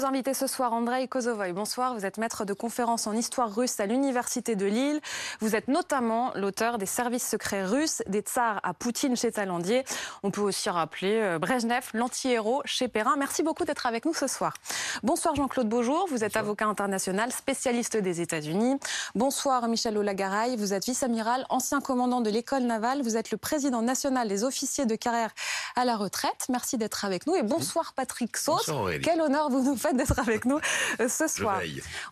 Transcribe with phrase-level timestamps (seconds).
[0.00, 1.52] Nos invités ce soir, Andrei Kozovoy.
[1.52, 4.98] Bonsoir, vous êtes maître de conférence en histoire russe à l'Université de Lille.
[5.40, 9.84] Vous êtes notamment l'auteur des services secrets russes, des tsars à Poutine chez Talandier.
[10.22, 13.16] On peut aussi rappeler euh, Brezhnev, l'anti-héros chez Perrin.
[13.18, 14.54] Merci beaucoup d'être avec nous ce soir.
[15.02, 18.78] Bonsoir Jean-Claude Beaujour, vous êtes avocat international, spécialiste des États-Unis.
[19.14, 23.02] Bonsoir Michel Olagaray, vous êtes vice-amiral, ancien commandant de l'école navale.
[23.02, 25.32] Vous êtes le président national des officiers de carrière
[25.76, 26.46] à la retraite.
[26.48, 27.34] Merci d'être avec nous.
[27.34, 28.70] Et bonsoir Patrick Sauce.
[29.02, 30.60] Quel honneur vous nous faites d'être avec nous
[31.00, 31.60] euh, ce soir.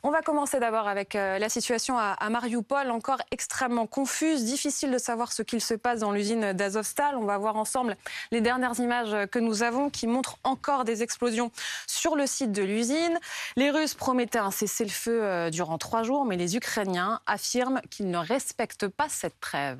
[0.02, 4.98] On va commencer d'abord avec euh, la situation à, Mariupol, encore extrêmement confuse, difficile de
[4.98, 7.16] savoir ce qu'il se passe dans l'usine d'Azovstal.
[7.16, 7.96] On va voir ensemble
[8.30, 11.50] les dernières images que nous avons qui montrent encore des explosions
[11.86, 13.18] sur le site de l'usine.
[13.56, 18.18] Les Russes promettaient un cessez-le-feu euh, durant trois jours, mais les Ukrainiens affirment qu'ils ne
[18.18, 19.78] respectent pas cette trêve.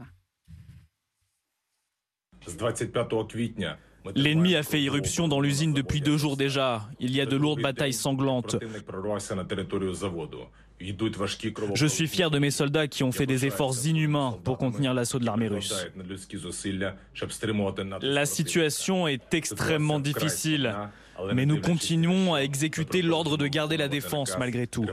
[4.15, 6.89] L'ennemi a fait irruption dans l'usine depuis deux jours déjà.
[7.01, 8.57] Il y a de lourdes batailles sanglantes.
[11.75, 15.19] Je suis fier de mes soldats qui ont fait des efforts inhumains pour contenir l'assaut
[15.19, 15.75] de l'armée russe.
[18.03, 20.75] La situation est extrêmement difficile,
[21.35, 24.87] mais nous continuons à exécuter l'ordre de garder la défense malgré tout.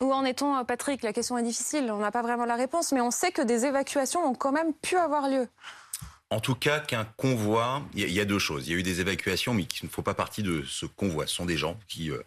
[0.00, 1.02] Où en est-on, Patrick?
[1.02, 3.64] La question est difficile, on n'a pas vraiment la réponse, mais on sait que des
[3.64, 5.48] évacuations ont quand même pu avoir lieu.
[6.30, 8.68] En tout cas, qu'un convoi, il y, a deux choses.
[8.68, 11.26] Il y a eu des évacuations, mais qui ne font pas partie de ce convoi.
[11.26, 12.22] Ce sont des gens qui, euh,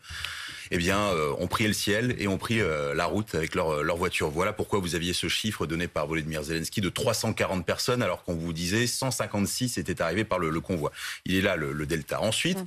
[0.71, 3.83] eh bien, euh, ont pris le ciel et ont pris euh, la route avec leur,
[3.83, 4.31] leur voiture.
[4.31, 8.33] Voilà pourquoi vous aviez ce chiffre donné par Volodymyr Zelensky de 340 personnes, alors qu'on
[8.33, 10.91] vous disait 156 étaient arrivés par le, convoi.
[11.25, 12.21] Il est là le, delta.
[12.21, 12.57] Ensuite,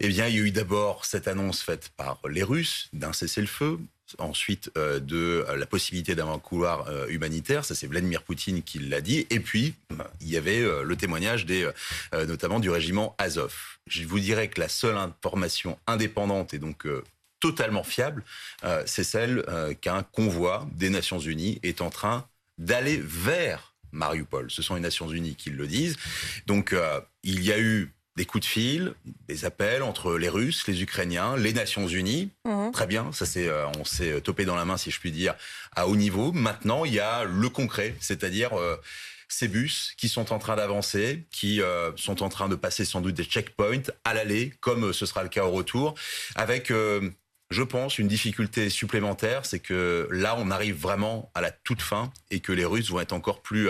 [0.00, 3.78] eh bien, il y a eu d'abord cette annonce faite par les Russes d'un cessez-le-feu
[4.18, 7.64] ensuite euh, de euh, la possibilité d'avoir un couloir euh, humanitaire.
[7.64, 9.26] Ça, c'est Vladimir Poutine qui l'a dit.
[9.30, 9.74] Et puis,
[10.20, 11.68] il y avait le témoignage des,
[12.12, 13.54] notamment du régiment Azov.
[13.86, 16.86] Je vous dirais que la seule information indépendante et donc
[17.40, 18.24] totalement fiable,
[18.86, 19.44] c'est celle
[19.80, 22.26] qu'un convoi des Nations Unies est en train
[22.58, 24.50] d'aller vers Mariupol.
[24.50, 25.96] Ce sont les Nations Unies qui le disent.
[26.46, 26.74] Donc,
[27.22, 28.94] il y a eu des coups de fil,
[29.28, 32.30] des appels entre les Russes, les Ukrainiens, les Nations Unies.
[32.44, 32.72] Mhm.
[32.72, 35.34] Très bien, ça c'est, euh, on s'est topé dans la main, si je puis dire,
[35.76, 36.32] à haut niveau.
[36.32, 38.76] Maintenant, il y a le concret, c'est-à-dire euh,
[39.28, 43.00] ces bus qui sont en train d'avancer, qui euh, sont en train de passer sans
[43.00, 45.94] doute des checkpoints à l'aller, comme ce sera le cas au retour,
[46.34, 46.72] avec
[47.50, 52.12] je pense, une difficulté supplémentaire, c'est que là, on arrive vraiment à la toute fin
[52.30, 53.68] et que les Russes vont être encore plus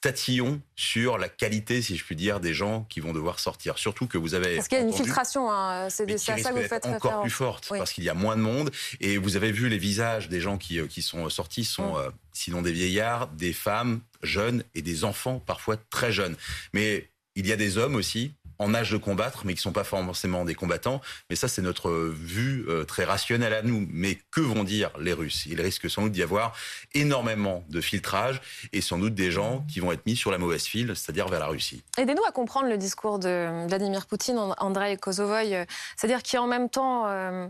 [0.00, 3.78] tatillon sur la qualité, si je puis dire, des gens qui vont devoir sortir.
[3.78, 4.56] Surtout que vous avez.
[4.56, 5.88] Parce qu'il y a une filtration, hein.
[5.90, 8.70] c'est ça que vous faites encore plus forte, parce qu'il y a moins de monde.
[9.00, 11.98] Et vous avez vu les visages des gens qui, euh, qui sont sortis, sont mm.
[11.98, 16.36] euh, sinon des vieillards, des femmes jeunes et des enfants parfois très jeunes.
[16.72, 19.84] Mais il y a des hommes aussi en âge de combattre, mais qui sont pas
[19.84, 21.00] forcément des combattants.
[21.30, 23.88] Mais ça, c'est notre vue euh, très rationnelle à nous.
[23.90, 25.46] Mais que vont dire les Russes?
[25.46, 26.54] Il risque sans doute d'y avoir
[26.94, 28.40] énormément de filtrage
[28.72, 31.40] et sans doute des gens qui vont être mis sur la mauvaise file, c'est-à-dire vers
[31.40, 31.82] la Russie.
[31.96, 35.64] Aidez-nous à comprendre le discours de Vladimir Poutine, Andrei Kozovoy, euh,
[35.96, 37.48] c'est-à-dire qui en même temps euh,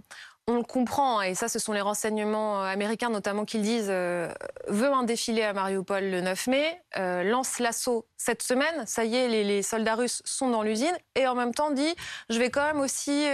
[0.50, 4.28] on le comprend, et ça, ce sont les renseignements euh, américains notamment qu'ils disent, euh,
[4.68, 9.14] veut un défilé à Mariupol le 9 mai, euh, lance l'assaut cette semaine, ça y
[9.16, 11.94] est, les, soldats russes sont dans l'usine, et en même temps dit,
[12.28, 13.26] je vais quand même aussi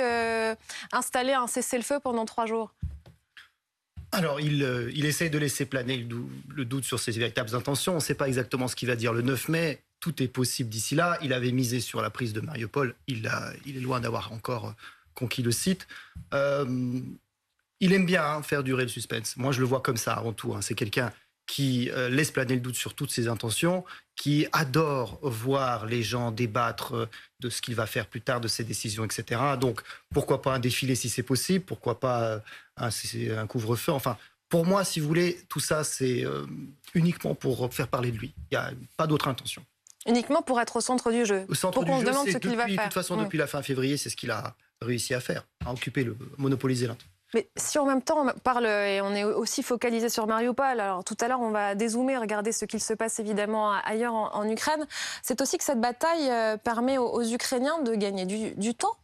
[0.92, 2.74] installer un cessez-le-feu pendant trois jours.
[4.12, 4.62] Alors, il,
[4.94, 6.06] il, essaye de laisser planer
[6.54, 7.92] le, doute sur ses véritables intentions.
[7.92, 9.82] On ne sait pas exactement ce qu'il va dire le 9 mai.
[10.00, 11.18] Tout est possible d'ici là.
[11.22, 12.94] Il avait misé sur la prise de Mariupol.
[13.08, 14.74] Il est loin d'avoir encore
[15.16, 15.88] conquis le site.
[16.32, 17.00] Euh,
[17.80, 19.36] il aime bien hein, faire durer le suspense.
[19.36, 20.54] Moi, je le vois comme ça avant tout.
[20.54, 20.62] Hein.
[20.62, 21.12] C'est quelqu'un
[21.46, 23.84] qui euh, laisse planer le doute sur toutes ses intentions,
[24.16, 27.06] qui adore voir les gens débattre euh,
[27.40, 29.40] de ce qu'il va faire plus tard, de ses décisions, etc.
[29.60, 29.80] Donc,
[30.12, 32.42] pourquoi pas un défilé si c'est possible Pourquoi pas
[32.76, 34.16] un, un couvre-feu Enfin,
[34.48, 36.24] pour moi, si vous voulez, tout ça, c'est
[36.94, 38.32] uniquement pour faire parler de lui.
[38.50, 39.64] Il n'y a pas d'autre intention.
[40.06, 41.44] Uniquement pour être au centre du jeu.
[41.48, 42.76] Au centre pour qu'on se demande ce qu'il va faire.
[42.76, 45.72] De toute façon, depuis la fin février, c'est ce qu'il a réussi à faire, à
[45.72, 47.02] occuper, le, monopoliser l'Inde.
[47.34, 51.02] Mais si en même temps on parle et on est aussi focalisé sur Mariupol, alors
[51.02, 54.86] tout à l'heure on va dézoomer, regarder ce qu'il se passe évidemment ailleurs en, Ukraine,
[55.22, 58.96] c'est aussi que cette bataille euh, permet aux, Ukrainiens de gagner du, du temps?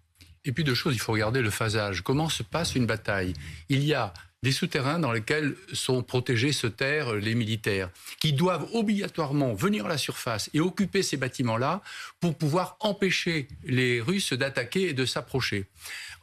[0.44, 2.02] Et puis deux choses, il faut regarder le phasage.
[2.02, 3.34] Comment se passe une bataille?
[3.68, 7.90] Il y a des souterrains dans lesquels sont protégés se terrent les militaires,
[8.20, 11.80] qui doivent obligatoirement venir à la surface et occuper ces bâtiments-là
[12.20, 15.66] pour pouvoir empêcher les Russes d'attaquer et de s'approcher.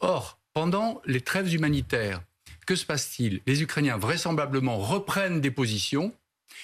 [0.01, 2.21] Or, pendant les trêves humanitaires,
[2.65, 3.41] que se passe-t-il?
[3.47, 6.13] Les Ukrainiens vraisemblablement reprennent des positions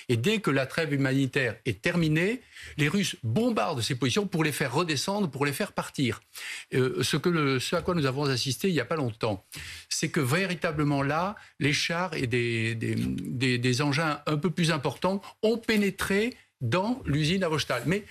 [0.10, 2.42] Et dès que la trêve humanitaire est terminée,
[2.78, 6.22] les Russes bombardent ces positions pour les faire redescendre, pour les faire partir.
[6.74, 9.46] Euh, ce, à quoi nous avons assisté il n'y a pas longtemps,
[9.90, 15.22] c'est que véritablement là, les chars et des, des, des, engins un peu plus importants
[15.42, 18.06] ont pénétré dans l'usine à Vostal, mais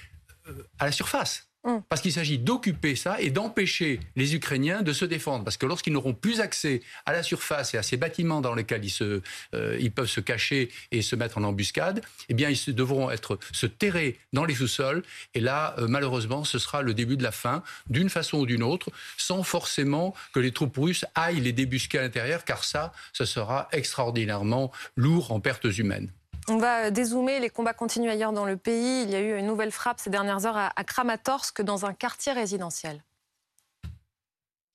[0.49, 1.49] euh, à la surface.
[1.65, 1.79] Mm.
[1.89, 5.45] Parce qu'il s'agit d'occuper ça et d'empêcher les Ukrainiens de se défendre.
[5.45, 8.85] Parce que lorsqu'ils n'auront plus accès à la surface et à ces bâtiments dans lesquels
[8.85, 9.23] ils,
[9.55, 13.09] euh, peuvent se cacher et se mettre en embuscade, eh bien, ils devront
[13.53, 15.03] se terrer dans les sous-sols.
[15.35, 18.63] Et là, euh, malheureusement, ce sera le début de la fin, d'une façon ou d'une
[18.63, 23.25] autre, sans forcément que les troupes russes aillent les débusquer à l'intérieur, car ça, ce
[23.25, 26.11] sera extraordinairement lourd en pertes humaines.
[26.49, 29.03] On va dézoomer, les combats continuent ailleurs dans le pays.
[29.03, 32.33] Il y a eu une nouvelle frappe ces dernières heures à Kramatorsk dans un quartier
[32.33, 33.03] résidentiel.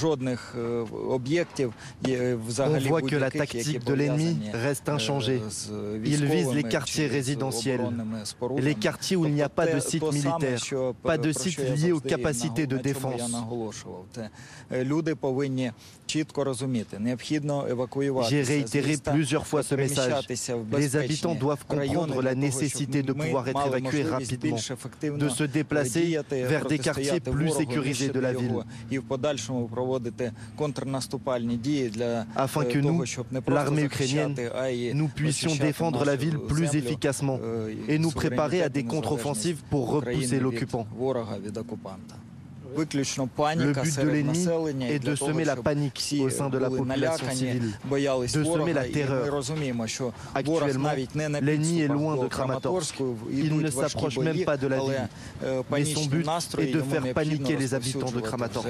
[0.01, 0.07] On
[2.87, 5.41] voit que la tactique de l'ennemi reste inchangée.
[6.05, 7.81] Il vise les quartiers résidentiels,
[8.57, 10.59] les quartiers où il n'y a pas de site militaire,
[11.03, 13.21] pas de site lié aux capacités de défense.
[18.29, 20.27] J'ai réitéré plusieurs fois ce message.
[20.71, 24.57] Les habitants doivent comprendre la nécessité de pouvoir être évacués rapidement,
[25.17, 28.63] de se déplacer vers des quartiers plus sécurisés de la ville.
[32.35, 33.03] Afin que nous,
[33.47, 34.35] l'armée ukrainienne,
[34.93, 37.39] nous puissions défendre la ville plus efficacement
[37.87, 40.87] et nous préparer à des contre-offensives pour repousser l'occupant.
[42.75, 44.47] Le but de l'ennemi
[44.83, 49.41] est de semer la panique au sein de la population civile, de semer la terreur.
[50.35, 50.89] Actuellement,
[51.41, 53.01] l'ennemi est loin de Kramatorsk.
[53.31, 55.09] Il ne s'approche même pas de la ville.
[55.71, 56.27] Mais son but
[56.59, 58.69] est de faire paniquer les habitants de Kramatorsk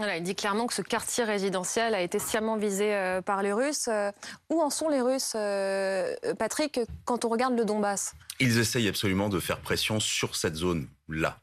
[0.00, 3.88] il dit clairement que ce quartier résidentiel a été sciemment visé euh, par les Russes.
[3.88, 4.10] Euh,
[4.50, 8.14] où en sont les Russes, euh, Patrick, quand on regarde le Donbass?
[8.40, 11.38] Ils essayent absolument de faire pression sur cette zone-là.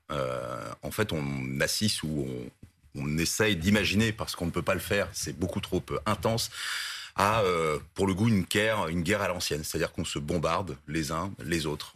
[0.84, 2.28] en fait, on assiste ou
[2.96, 6.50] on, essaye d'imaginer, parce qu'on ne peut pas le faire, c'est beaucoup trop intense,
[7.16, 7.44] à,
[7.94, 9.64] pour le goût, une guerre, une guerre à l'ancienne.
[9.64, 11.94] C'est-à-dire qu'on se bombarde les uns les autres.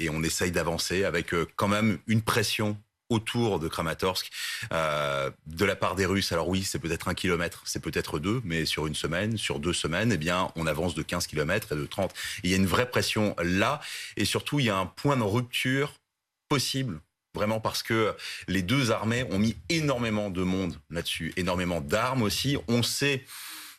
[0.00, 2.76] et on essaye d'avancer avec quand même une pression
[3.14, 4.30] autour de Kramatorsk
[4.72, 6.32] euh, de la part des Russes.
[6.32, 9.72] Alors oui, c'est peut-être un kilomètre, c'est peut-être deux, mais sur une semaine, sur deux
[9.72, 12.12] semaines, eh bien, on avance de 15 kilomètres et de 30.
[12.42, 13.80] il y a une vraie pression là,
[14.16, 15.94] et surtout, il y a un point de rupture
[16.48, 17.00] possible
[17.34, 18.14] Vraiment parce que
[18.46, 22.56] les deux armées ont mis énormément de monde là-dessus, énormément d'armes aussi.
[22.68, 23.24] On sait,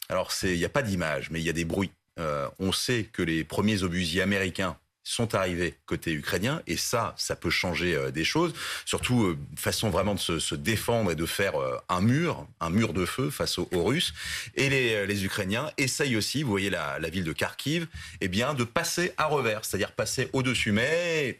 [0.09, 1.91] alors il n'y a pas d'image, mais il y a des bruits.
[2.19, 7.35] Euh, on sait que les premiers obusiers américains sont arrivés côté ukrainien et ça, ça
[7.35, 8.53] peut changer euh, des choses.
[8.85, 12.91] Surtout euh, façon vraiment de se, défendre et de faire euh, un mur, un mur
[12.91, 14.13] de feu face aux, Russes.
[14.55, 17.87] Et les, les, Ukrainiens essayent aussi, vous voyez la, la ville de Kharkiv,
[18.19, 20.71] eh bien de passer à revers, c'est-à-dire passer au-dessus.
[20.71, 21.39] Mais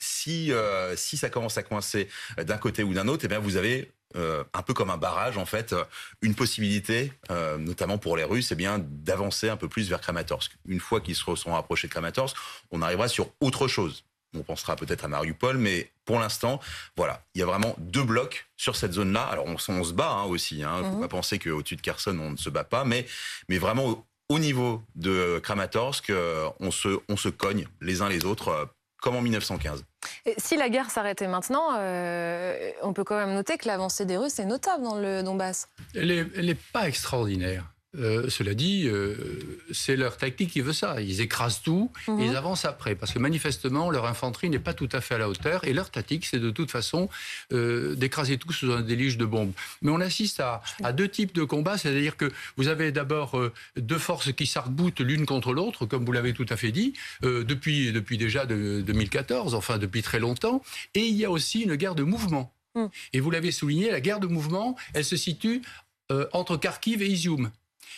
[0.00, 0.52] si,
[0.94, 2.08] si ça commence à coincer
[2.38, 5.38] d'un côté ou d'un autre, eh bien vous avez euh, un peu comme un barrage
[5.38, 5.84] en fait, euh,
[6.20, 10.56] une possibilité, euh, notamment pour les Russes, eh bien d'avancer un peu plus vers Kramatorsk.
[10.66, 12.36] Une fois qu'ils seront rapprochés de Kramatorsk,
[12.72, 14.04] on arrivera sur autre chose.
[14.36, 16.60] On pensera peut-être à Mariupol, mais pour l'instant,
[16.96, 19.22] voilà, il y a vraiment deux blocs sur cette zone-là.
[19.22, 20.64] Alors on, se bat hein, aussi.
[20.64, 20.82] Hein.
[20.82, 21.00] Faut mhm.
[21.00, 23.06] pas penser qu'au-dessus de Kherson on ne se bat pas, mais
[23.48, 26.12] mais vraiment au, niveau de Kramatorsk,
[26.58, 28.68] on se on se cogne les uns les autres
[29.00, 29.84] comme en 1915.
[30.38, 34.38] si la guerre s'arrêtait maintenant, euh, on peut quand même noter que l'avancée des Russes
[34.38, 35.68] est notable dans le Donbass.
[35.94, 37.64] Elle n'est pas extraordinaire.
[37.98, 39.16] Euh, cela dit, euh,
[39.72, 41.00] c'est leur tactique qui veut ça.
[41.00, 42.20] Ils écrasent tout et mhm.
[42.20, 42.94] ils avancent après.
[42.94, 45.64] Parce que manifestement, leur infanterie n'est pas tout à fait à la hauteur.
[45.64, 47.08] Et leur tactique, c'est de toute façon
[47.52, 49.52] euh, d'écraser tout sous un déluge de bombes.
[49.82, 51.78] Mais on assiste à, deux types de combats.
[51.78, 53.40] C'est-à-dire que vous avez d'abord
[53.76, 57.92] deux forces qui s'arc-boutent l'une contre l'autre, comme vous l'avez tout à fait dit, depuis,
[57.92, 60.62] depuis déjà de, 2014, enfin depuis très longtemps.
[60.94, 62.52] Et il y a aussi une guerre de mouvement.
[62.74, 62.86] Mm.
[63.12, 65.62] Et vous l'avez souligné, la guerre de mouvement, elle se situe
[66.32, 67.50] entre Kharkiv et Izium.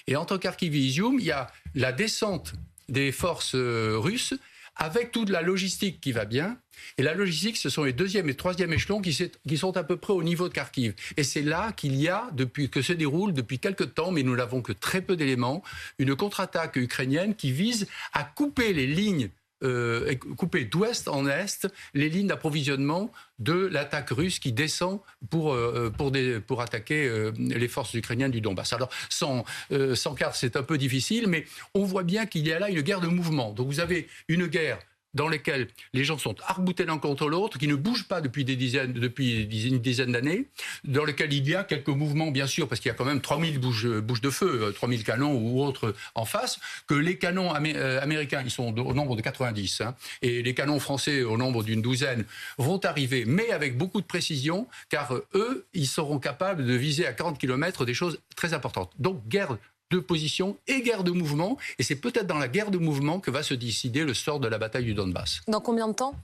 [0.06, 2.54] Et Kharkiv et Izium, il y a la descente
[2.88, 4.34] des forces euh, russes
[4.76, 6.56] avec toute la logistique qui va bien.
[6.98, 9.12] Et la logistique, ce sont les deuxième et troisième échelons qui,
[9.56, 10.94] sont à peu près au niveau de Kharkiv.
[11.16, 14.34] Et c'est là qu'il y a, depuis que se déroule depuis quelque temps, mais nous
[14.34, 15.62] n'avons que très peu d'éléments,
[15.98, 19.28] une contre-attaque ukrainienne qui vise à couper les lignes
[19.62, 25.00] euh, couper d'ouest en est les lignes d'approvisionnement de l'attaque russe qui descend
[25.30, 25.92] pour, euh,
[26.58, 28.72] attaquer euh, les forces ukrainiennes du Donbass.
[28.72, 29.44] Alors, sans,
[29.94, 32.82] sans carte, c'est un peu difficile, mais on voit bien qu'il y a là une
[32.82, 33.52] guerre de mouvement.
[33.52, 34.78] Donc, vous avez une guerre
[35.14, 38.56] dans lesquels les gens sont arboutés l'un contre l'autre, qui ne bougent pas depuis des
[38.56, 40.48] dizaines, une dizaine d'années,
[40.84, 43.20] dans lesquels il y a quelques mouvements, bien sûr, parce qu'il y a quand même
[43.20, 47.52] 3000 bouches, bouches de feu, 3000 euh, canons ou autres en face, que les canons
[47.54, 51.62] euh, américains, ils sont au nombre de 90, hein, et les canons français au nombre
[51.62, 52.24] d'une douzaine,
[52.58, 57.06] vont arriver, mais avec beaucoup de précision, car euh, eux, ils seront capables de viser
[57.06, 58.92] à 40 km des choses très importantes.
[58.98, 59.56] Donc, guerre
[59.92, 61.56] de position et guerre de mouvement.
[61.78, 64.48] Et c'est peut-être dans la guerre de mouvement que va se décider le sort de
[64.48, 65.42] la bataille du Donbass.
[65.46, 66.14] Dans combien de temps?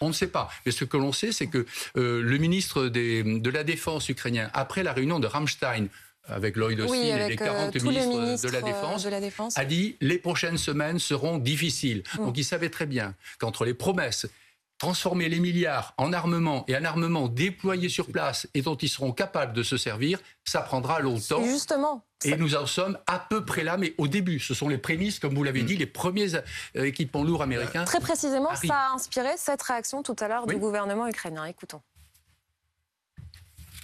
[0.00, 0.48] On ne sait pas.
[0.64, 4.84] Mais ce que l'on sait, c'est que euh, le ministre de la Défense ukrainien, après
[4.84, 5.88] la réunion de Rammstein,
[6.28, 9.64] avec Lloyd Austin et les 40 euh, ministres, de, la défense, de, la défense, a
[9.64, 12.02] dit les prochaines semaines seront difficiles.
[12.14, 12.24] Mm.
[12.26, 14.26] Donc il savait très bien qu'entre les promesses
[14.78, 19.12] transformer les milliards en armement et un armement déployé sur place et dont ils seront
[19.12, 21.42] capables de se servir, ça prendra longtemps.
[21.42, 22.04] Justement.
[22.24, 25.18] Et nous en sommes à peu près là, mais au début, ce sont les prémices,
[25.18, 25.66] comme vous l'avez mm.
[25.66, 26.40] dit, les premiers euh,
[26.84, 27.84] équipements lourds américains.
[27.84, 31.44] Très précisément, ça a inspiré cette réaction tout à l'heure du gouvernement ukrainien.
[31.44, 31.80] Écoutons.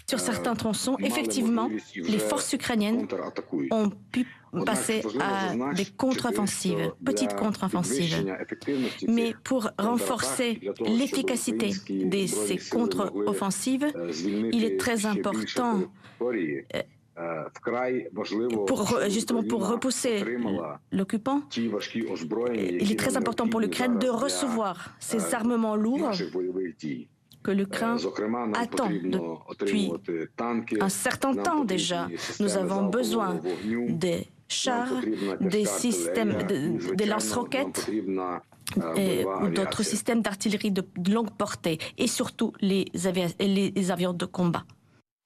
[0.06, 3.06] Sur certains tronçons, effectivement, les forces ukrainiennes
[3.70, 4.26] ont pu
[4.66, 8.24] passer à des contre-offensives, petites contre-offensives.
[9.08, 13.86] Mais pour renforcer l'efficacité de ces contre-offensives,
[14.52, 15.80] il est très important
[17.16, 17.44] euh,
[18.66, 20.24] pour, justement pour repousser
[20.90, 26.10] l'occupant, il est très important pour l'Ukraine de recevoir ces armements lourds
[27.44, 27.98] que l'Ukraine
[28.54, 28.90] attend
[29.60, 29.92] depuis
[30.80, 32.08] un certain temps déjà.
[32.40, 33.38] Nous avons besoin
[33.88, 34.92] des chars,
[35.40, 37.90] des systèmes de, lance-roquettes
[38.76, 42.86] ou d'autres systèmes d'artillerie de longue portée et surtout les,
[43.38, 44.64] les avions de combat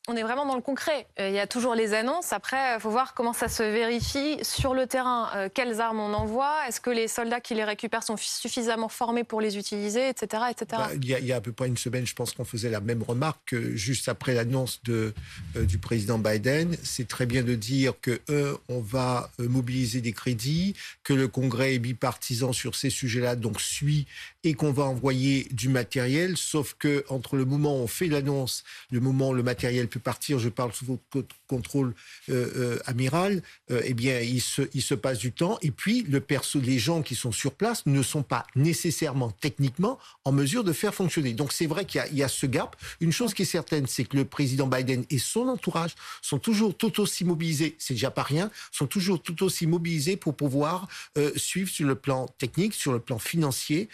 [0.09, 1.07] on est vraiment dans le concret.
[1.21, 2.33] Euh, il y a toujours les annonces.
[2.33, 5.31] Après, il faut voir comment ça se vérifie sur le terrain.
[5.37, 6.67] Euh, quelles armes on envoie?
[6.67, 10.67] Est-ce que les soldats qui les récupèrent sont suffisamment formés pour les utiliser, etc., etc.
[10.73, 13.03] Bah, il, y a, à peu près une semaine, je pense qu'on faisait la même
[13.03, 15.13] remarque juste après l'annonce euh,
[15.55, 16.75] du président Biden.
[16.83, 18.21] C'est très bien de dire que
[18.69, 20.75] on va mobiliser des crédits,
[21.05, 24.07] que le Congrès est bipartisan sur ces sujets-là, donc suit
[24.49, 26.39] et qu'on va envoyer du matériel.
[26.39, 30.01] Sauf que entre le moment où on fait l'annonce, le moment où le matériel peut
[30.01, 31.95] partir, je parle sous votre contrôle
[32.31, 35.59] euh, euh, amiral, euh, eh bien, il se, passe du temps.
[35.61, 39.99] Et puis, le perso, les gens qui sont sur place ne sont pas nécessairement techniquement
[40.25, 41.35] en mesure de faire fonctionner.
[41.35, 42.75] Donc, c'est vrai qu'il y, a ce gap.
[43.01, 46.75] Une chose qui est certaine, c'est que le président Biden et son entourage sont toujours
[46.75, 50.89] tout aussi mobilisés, c'est déjà pas rien, sont toujours tout aussi mobilisés pour pouvoir
[51.37, 53.89] suivre sur le plan technique, sur le plan financier,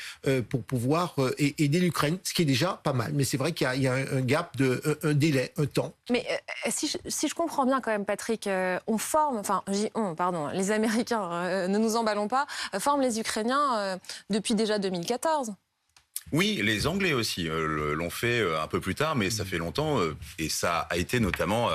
[0.45, 3.13] pour pouvoir aider l'Ukraine, ce qui est déjà pas mal.
[3.15, 5.95] Mais c'est vrai qu'il y, a un, gap de un délai, un temps.
[6.11, 9.63] Mais euh, si, je, comprends bien quand même, Patrick, euh, on forme, enfin,
[9.95, 12.47] on, pardon, les Américains, euh, ne nous emballons pas,
[12.79, 13.99] forment les Ukrainiens
[14.31, 15.55] depuis déjà 2014.
[16.33, 20.01] Oui, les Anglais aussi l'ont fait un peu plus tard, mais ça fait longtemps,
[20.39, 21.69] et ça a été notamment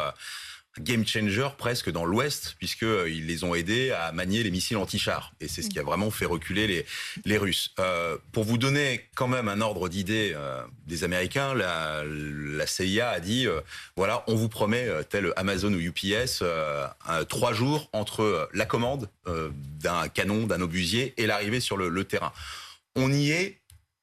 [0.79, 5.33] game changer presque dans l'Ouest, puisqu'ils euh, les ont aidés à manier les missiles anti-chars.
[5.39, 6.86] Et c'est ce qui a vraiment fait reculer les,
[7.25, 7.74] les Russes.
[7.79, 13.09] Euh, pour vous donner quand même un ordre d'idée euh, des Américains, la, la, CIA
[13.09, 13.48] a dit,
[13.95, 16.43] voilà, on vous promet, tel Amazon ou UPS,
[17.27, 22.31] trois jours entre la commande d'un canon, d'un obusier et l'arrivée sur le, le terrain.
[22.95, 23.58] On y est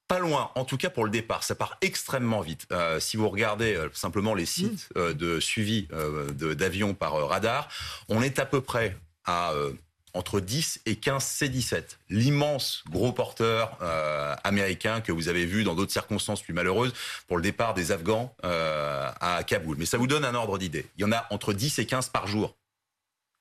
[0.09, 2.67] pas loin, en tout cas pour le départ, ça part extrêmement vite.
[2.73, 4.99] Euh, si vous regardez euh, simplement les sites mmh.
[4.99, 5.89] euh, de suivi
[6.33, 7.69] d'avions par radar,
[8.09, 9.53] on est à peu près à
[10.15, 13.77] entre 10 et 15 C-17, l'immense gros porteur
[14.45, 16.93] américain que vous avez vu dans d'autres circonstances plus malheureuses
[17.27, 19.77] pour le départ des Afghans à Kaboul.
[19.79, 20.87] Mais ça vous donne un ordre d'idée.
[20.97, 22.55] Il y en a entre 10 et 15 par jour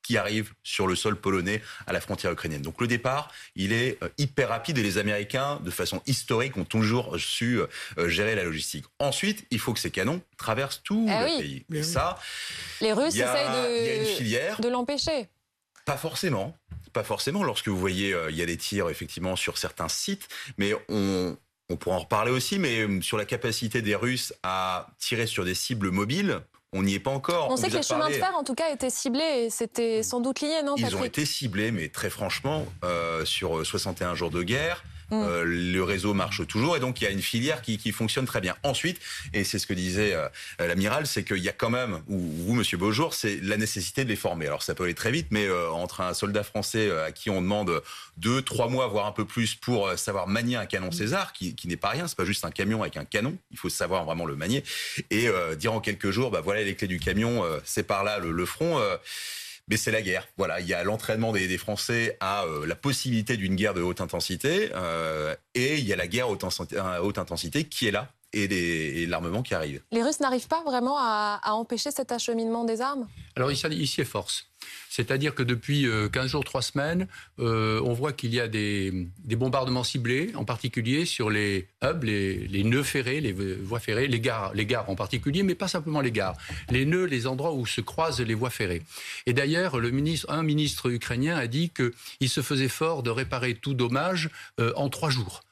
[0.06, 2.62] qui arrivent sur le sol polonais à la frontière ukrainienne.
[2.62, 6.64] Donc le départ, il est euh, hyper rapide et les Américains, de façon historique, ont
[6.64, 8.84] toujours su euh, gérer la logistique.
[9.00, 11.64] Ensuite, il faut que ces canons traversent tout eh le pays.
[11.72, 12.20] Et ça,
[12.80, 15.28] les Russes essayent de, de l'empêcher.
[15.84, 16.56] Pas forcément.
[16.92, 17.42] Pas forcément.
[17.42, 21.36] Lorsque vous voyez, euh, il y a des tirs effectivement sur certains sites, mais on,
[21.68, 25.56] on pourra en reparler aussi, mais sur la capacité des Russes à tirer sur des
[25.56, 26.42] cibles mobiles,
[26.76, 27.50] on n'y est pas encore.
[27.50, 30.20] On, sait que les chemins de fer, en tout cas, étaient ciblés et c'était sans
[30.20, 34.42] doute lié, non Ils ont été ciblés, mais très franchement, euh, sur 61 jours de
[34.42, 35.22] guerre, Mm.
[35.22, 38.40] Euh, le réseau marche toujours et donc il y a une filière qui, fonctionne très
[38.40, 38.56] bien.
[38.62, 39.00] Ensuite,
[39.32, 42.54] et c'est ce que disait euh, l'amiral, c'est qu'il y a quand même, ou vous,
[42.54, 44.46] Monsieur Beaujour, c'est la nécessité de les former.
[44.46, 47.40] Alors ça peut aller très vite, mais euh, entre un soldat français à qui on
[47.40, 47.82] demande
[48.16, 50.92] deux, trois mois, voire un peu plus pour savoir manier un canon mm.
[50.92, 53.68] César, qui, n'est pas rien, c'est pas juste un camion avec un canon, il faut
[53.68, 54.64] savoir vraiment le manier,
[55.10, 58.30] et dire en quelques jours, bah voilà les clés du camion, c'est par là le,
[58.30, 58.80] le front
[59.68, 60.28] mais c'est la guerre.
[60.36, 64.70] Voilà, il y a l'entraînement des, Français à la possibilité d'une guerre de haute intensité,
[65.54, 68.10] et il y a la guerre à haute intensité qui est là
[68.44, 69.80] et l'armement qui arrive.
[69.92, 73.06] Les Russes n'arrivent pas vraiment à, empêcher cet acheminement des armes?
[73.34, 74.46] Alors ici, ici est force.
[74.88, 77.06] C'est-à-dire que depuis 15 euh, jours, 3 semaines,
[77.38, 82.64] euh, on voit qu'il y a des, bombardements ciblés, en particulier sur les hubs, les,
[82.64, 86.12] nœuds ferrés, les voies ferrées, les gares, les gares en particulier, mais pas simplement les
[86.12, 86.36] gares.
[86.70, 88.82] Les nœuds, les endroits où se croisent les voies ferrées.
[89.26, 89.76] Et d'ailleurs,
[90.28, 94.88] un ministre ukrainien a dit qu'il se faisait fort de réparer tout dommage euh, en
[94.88, 95.42] trois jours.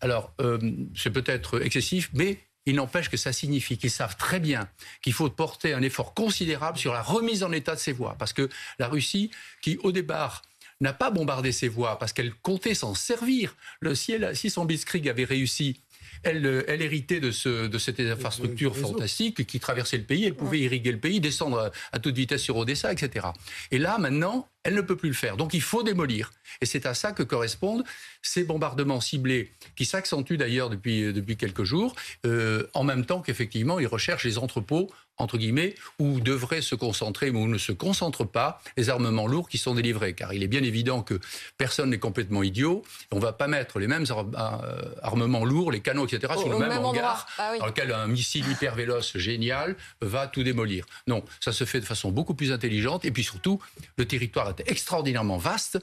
[0.00, 0.58] Alors, euh,
[0.94, 4.68] c'est peut-être excessif, mais il n'empêche que ça signifie qu'ils savent très bien
[5.02, 8.16] qu'il faut porter un effort considérable sur la remise en état de ces voies.
[8.18, 9.30] Parce que la Russie,
[9.62, 10.42] qui au départ
[10.80, 15.08] n'a pas bombardé ces voies parce qu'elle comptait s'en servir, le, ciel, si son Blitzkrieg
[15.08, 15.82] avait réussi
[16.22, 20.24] elle, elle héritait de, ce, de cette infrastructure fantastique qui traversait le pays.
[20.24, 23.28] Elle pouvait irriguer le pays, descendre à, toute vitesse sur Odessa, etc.
[23.70, 25.36] Et là, maintenant, elle ne peut plus le faire.
[25.36, 26.32] Donc il faut démolir.
[26.60, 27.84] Et c'est à ça que correspondent
[28.22, 31.94] ces bombardements ciblés, qui s'accentuent d'ailleurs depuis, depuis quelques jours,
[32.26, 37.30] euh, en même temps qu'effectivement, ils recherchent les entrepôts entre guillemets, où devraient se concentrer,
[37.30, 40.14] mais où ne se concentrent pas les armements lourds qui sont délivrés.
[40.14, 41.20] Car il est bien évident que
[41.58, 42.82] personne n'est complètement idiot.
[43.10, 46.58] On ne va pas mettre les mêmes euh, armements lourds, les canons, etc., sur le
[46.58, 50.86] même, hangar, ah dans lequel un missile hyper véloce génial va tout démolir.
[51.06, 53.04] Non, ça se fait de façon beaucoup plus intelligente.
[53.04, 53.60] Et puis surtout,
[53.96, 55.78] le territoire est extraordinairement vaste.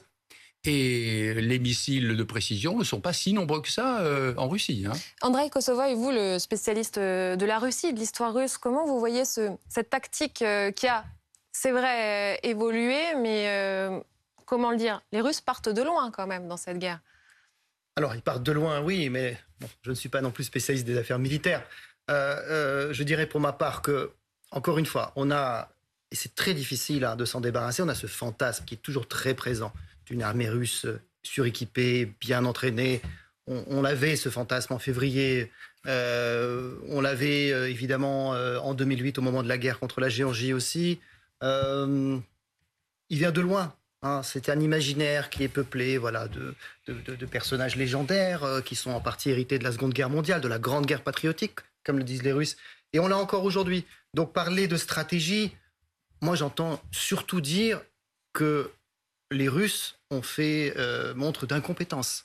[0.70, 4.84] Et les missiles de précision ne sont pas si nombreux que ça euh, en Russie.
[4.86, 4.92] Hein.
[5.22, 8.98] Andrei Kosova, et vous, le spécialiste euh, de la Russie, de l'histoire russe, comment vous
[8.98, 11.06] voyez ce, cette tactique euh, qui a,
[11.52, 14.02] c'est vrai, évolué, mais
[14.44, 17.00] comment le dire Les Russes partent de loin quand même dans cette guerre.
[17.96, 19.38] Alors, ils partent de loin, oui, mais
[19.80, 21.66] je ne suis pas non plus spécialiste des affaires militaires.
[22.08, 24.12] je dirais pour ma part que,
[24.50, 25.70] encore une fois, on a,
[26.12, 29.08] et c'est très difficile hein, de s'en débarrasser, on a ce fantasme qui est toujours
[29.08, 29.72] très présent
[30.08, 30.86] d'une armée russe
[31.22, 33.00] suréquipée, bien entraînée.
[33.46, 35.50] On, l'avait ce fantasme en février.
[35.86, 40.10] Euh, on l'avait euh, évidemment euh, en 2008 au moment de la guerre contre la
[40.10, 41.00] Géorgie aussi.
[41.42, 42.22] il
[43.10, 43.74] vient de loin.
[44.02, 44.22] Hein.
[44.22, 46.54] C'est un imaginaire qui est peuplé voilà, de,
[47.26, 50.86] personnages légendaires qui sont en partie hérités de la Seconde Guerre mondiale, de la Grande
[50.86, 52.56] Guerre patriotique, comme le disent les Russes.
[52.92, 53.84] Et on l'a encore aujourd'hui.
[54.14, 55.52] Donc parler de stratégie,
[56.20, 57.80] moi j'entends surtout dire
[58.32, 58.70] que
[59.30, 62.24] les Russes ont fait euh, montre d'incompétence.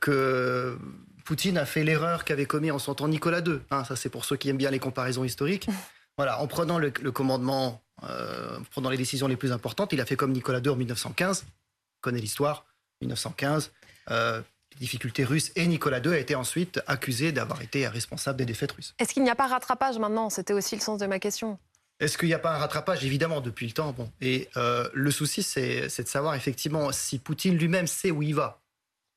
[0.00, 0.78] Que
[1.24, 3.60] Poutine a fait l'erreur qu'avait commis en son temps Nicolas II.
[3.70, 5.68] Hein, ça, c'est pour ceux qui aiment bien les comparaisons historiques.
[6.16, 10.06] Voilà, en prenant le, commandement, euh, en prenant les décisions les plus importantes, il a
[10.06, 11.44] fait comme Nicolas II en 1915.
[11.44, 12.66] On connaît l'histoire.
[13.00, 13.72] 1915,
[14.10, 14.40] euh,
[14.72, 18.72] les difficultés russes et Nicolas II a été ensuite accusé d'avoir été responsable des défaites
[18.72, 18.94] russes.
[18.98, 20.30] Est-ce qu'il n'y a pas rattrapage maintenant?
[20.30, 21.58] C'était aussi le sens de ma question.
[22.00, 23.92] Est-ce qu'il n'y a pas un rattrapage Évidemment, depuis le temps.
[23.92, 24.10] Bon.
[24.20, 28.60] Et euh, le souci, c'est de savoir effectivement si Poutine lui-même sait où il va.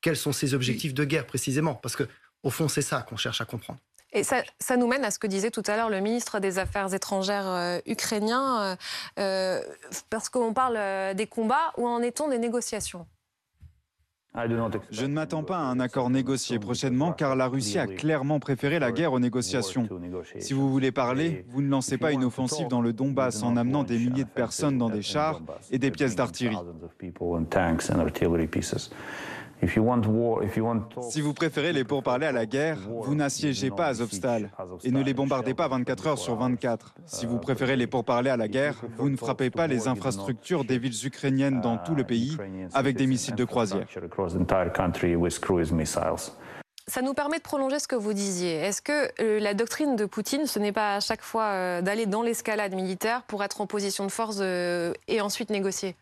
[0.02, 1.74] Quels sont ses objectifs de guerre précisément?
[1.74, 2.08] Parce que
[2.44, 3.80] au fond, c'est ça qu'on cherche à comprendre.
[4.14, 4.44] Et ça,
[4.78, 7.80] nous mène à ce que disait tout à l'heure le ministre des Affaires étrangères euh,
[7.86, 8.78] ukrainien,
[9.20, 9.62] euh,
[10.10, 13.06] parce qu'on parle des combats, où en est-on des négociations?
[14.92, 18.78] Je ne m'attends pas à un accord négocié prochainement car la Russie a clairement préféré
[18.78, 19.88] la guerre aux négociations.
[20.40, 23.84] Si vous voulez parler, vous ne lancez pas une offensive dans le Donbass en amenant
[23.84, 26.58] des milliers de personnes dans des chars et des pièces d'artillerie.
[31.02, 34.52] Si vous préférez les pourparlers à la guerre, vous n'assiégez pas Azovstal
[34.84, 36.96] et ne les bombardez pas 24 heures sur 24.
[37.06, 40.78] Si vous préférez les pourparlers à la guerre, vous ne frappez pas les infrastructures des
[40.78, 42.38] villes ukrainiennes dans tout le pays
[42.74, 43.88] avec des missiles de croisière.
[46.90, 48.54] Ça nous permet de prolonger ce que vous disiez.
[48.54, 52.06] Est-ce que euh, la doctrine de Poutine, ce n'est pas à chaque fois euh, d'aller
[52.06, 55.98] dans l'escalade militaire pour être en position de force euh, et ensuite négocier?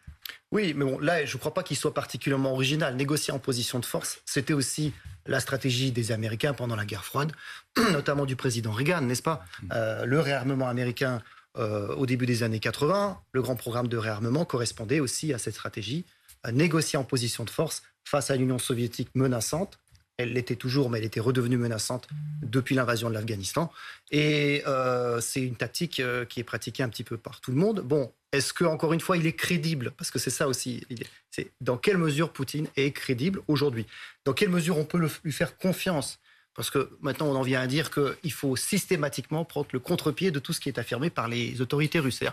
[0.52, 2.96] Oui, mais bon, là, je ne crois pas qu'il soit particulièrement original.
[2.96, 4.94] Négocier en position de force, c'était aussi
[5.26, 7.32] la stratégie des Américains pendant la guerre froide,
[7.92, 9.44] notamment du président Reagan, n'est-ce pas?
[9.74, 11.22] Euh, Le réarmement américain
[11.58, 15.56] euh, au début des années 80, le grand programme de réarmement correspondait aussi à cette
[15.56, 16.06] stratégie,
[16.52, 19.80] négocier en position de force face à l'Union soviétique menaçante.
[20.18, 22.08] Elle l'était toujours, mais elle était redevenue menaçante
[22.42, 23.72] depuis l'invasion de l'Afghanistan.
[24.12, 27.82] Et euh, c'est une tactique qui est pratiquée un petit peu par tout le monde.
[27.82, 29.92] Bon, est-ce que encore une fois, il est crédible?
[29.98, 30.86] Parce que c'est ça aussi.
[31.32, 33.86] C'est dans quelle mesure Poutine est crédible aujourd'hui?
[34.24, 36.20] Dans quelle mesure on peut lui faire confiance?
[36.56, 40.40] Parce que maintenant, on en vient à dire qu'il faut systématiquement prendre le contre-pied de
[40.40, 42.24] tout ce qui est affirmé par les autorités russes.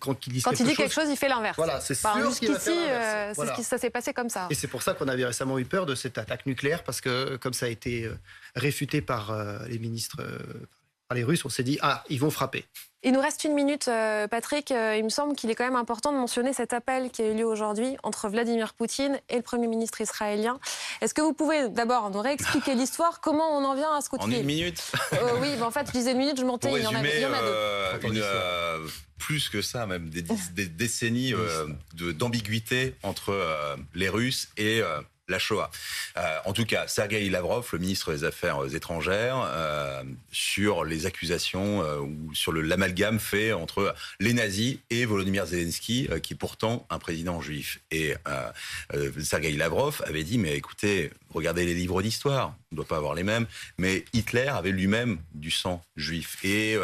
[0.00, 0.42] Quand, il, dit
[0.74, 1.56] quelque chose, il fait l'inverse.
[1.56, 4.46] Voilà, c'est sûr Jusqu'ici, euh, ça s'est passé comme ça.
[4.50, 7.36] Et c'est pour ça qu'on avait récemment eu peur de cette attaque nucléaire, parce que
[7.36, 8.14] comme ça a été euh,
[8.56, 10.22] réfuté par euh, les ministres
[11.12, 12.64] par les Russes, on s'est dit, ah, ils vont frapper.
[13.02, 14.70] Il nous reste une minute, euh, Patrick.
[14.70, 17.26] Euh, il me semble qu'il est quand même important de mentionner cet appel qui a
[17.26, 20.58] eu lieu aujourd'hui entre Vladimir Poutine et le Premier ministre israélien.
[21.02, 23.20] Est-ce que vous pouvez d'abord nous réexpliquer l'histoire?
[23.20, 24.80] Comment on en vient à ce coup En une minute?
[25.12, 26.72] Euh, Oui, en fait, je disais une minute, je mentais.
[26.72, 28.88] il y en, avait, il y en a deux.
[29.18, 31.34] plus que ça, même des, des décennies
[32.14, 33.36] d'ambiguïté entre
[33.94, 34.80] les Russes et
[35.32, 35.70] la Shoah.
[36.16, 41.82] Euh, en tout cas, Sergei Lavrov, le ministre des Affaires étrangères, euh, sur les accusations
[41.82, 46.98] euh, ou sur l'amalgame fait entre les nazis et Volodymyr Zelensky, qui est pourtant un
[46.98, 47.80] président juif.
[47.90, 48.14] Et
[49.22, 53.14] Sergei Lavrov avait dit, mais écoutez, regardez les livres d'histoire, on ne doit pas avoir
[53.14, 53.46] les mêmes,
[53.78, 56.38] mais Hitler avait lui-même du sang juif.
[56.44, 56.76] Et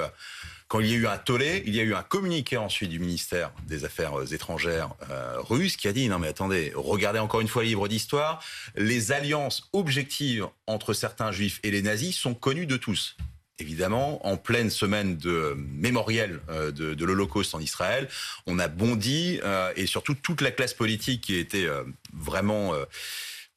[0.68, 2.98] quand il y a eu un tollé, il y a eu un communiqué ensuite du
[2.98, 7.48] ministère des Affaires étrangères euh, russe qui a dit non mais attendez, regardez encore une
[7.48, 8.44] fois le livre d'histoire,
[8.76, 13.16] les alliances objectives entre certains juifs et les nazis sont connues de tous.
[13.60, 18.08] Évidemment, en pleine semaine de mémoriel euh, de, l'Holocauste en Israël,
[18.46, 21.66] on a bondi, euh, et surtout toute la classe politique qui était
[22.12, 22.74] vraiment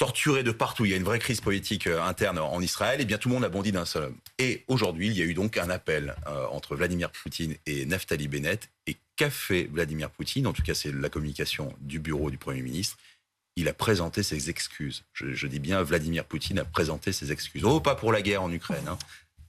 [0.02, 0.86] torturé de partout.
[0.86, 3.00] Il y a une vraie crise politique euh, interne en Israël.
[3.02, 4.18] Et bien tout le monde a bondi d'un seul homme.
[4.40, 8.28] Et aujourd'hui, il y a eu donc un appel euh, entre Vladimir Poutine et Naftali
[8.28, 8.68] Bennett.
[8.88, 10.48] Et qu'a fait Vladimir Poutine?
[10.48, 12.98] En tout cas, c'est la communication du bureau du Premier ministre.
[13.56, 15.04] Il a présenté ses excuses.
[15.14, 17.64] Je, dis bien, Vladimir Poutine a présenté ses excuses.
[17.64, 18.98] Oh, pas pour la guerre en Ukraine, hein.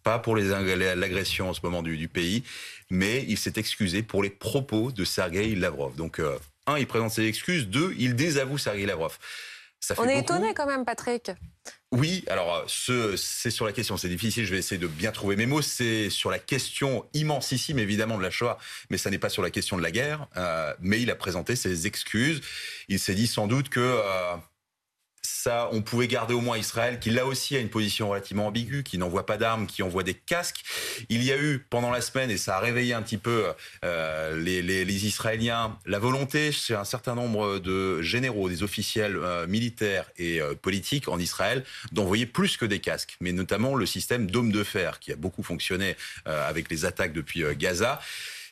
[0.02, 2.42] pas pour l'agression en ce moment du, pays,
[2.90, 5.96] mais il s'est excusé pour les propos de Sergei Lavrov.
[5.96, 6.36] Donc, euh,
[6.66, 7.68] un, il présente ses excuses.
[7.68, 9.18] Deux, il désavoue Sergei Lavrov.
[9.98, 11.30] On est étonné quand même, Patrick.
[11.92, 15.44] Oui, alors c'est sur la question, c'est difficile, je vais essayer de bien trouver mes
[15.44, 18.56] mots, c'est sur la question immensissime évidemment de la Shoah,
[18.88, 21.54] mais ça n'est pas sur la question de la guerre, euh, mais il a présenté
[21.54, 22.40] ses excuses,
[22.88, 23.80] il s'est dit sans doute que...
[23.80, 24.36] Euh,
[25.42, 28.84] ça, on pouvait garder au moins Israël, qui là aussi a une position relativement ambiguë,
[28.84, 30.62] qui n'envoie pas d'armes, qui envoie des casques.
[31.08, 33.46] Il y a eu pendant la semaine, et ça a réveillé un petit peu
[33.84, 40.08] euh, les, Israéliens, la volonté chez un certain nombre de généraux, des officiels euh, militaires
[40.16, 44.52] et euh, politiques en Israël, d'envoyer plus que des casques, mais notamment le système Dôme
[44.52, 48.00] de fer, qui a beaucoup fonctionné avec les attaques depuis Gaza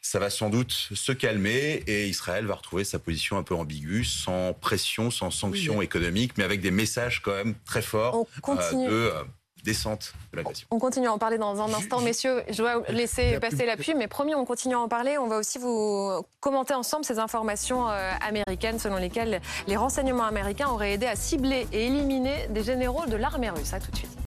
[0.03, 4.05] ça va sans doute se calmer et Israël va retrouver sa position un peu ambiguë,
[4.05, 8.89] sans pression, sans sanctions économiques, mais avec des messages quand même très forts euh, de
[8.91, 9.23] euh,
[9.63, 10.67] descente de l'agression.
[10.71, 12.43] On continue à en parler dans un instant, messieurs.
[12.49, 15.19] Je dois laisser passer l'appui, mais promis, on continue à en parler.
[15.19, 20.69] On va aussi vous commenter ensemble ces informations euh, américaines selon lesquelles les renseignements américains
[20.69, 23.75] auraient aidé à cibler et éliminer des généraux de l'armée russe.
[23.75, 24.30] À tout de suite.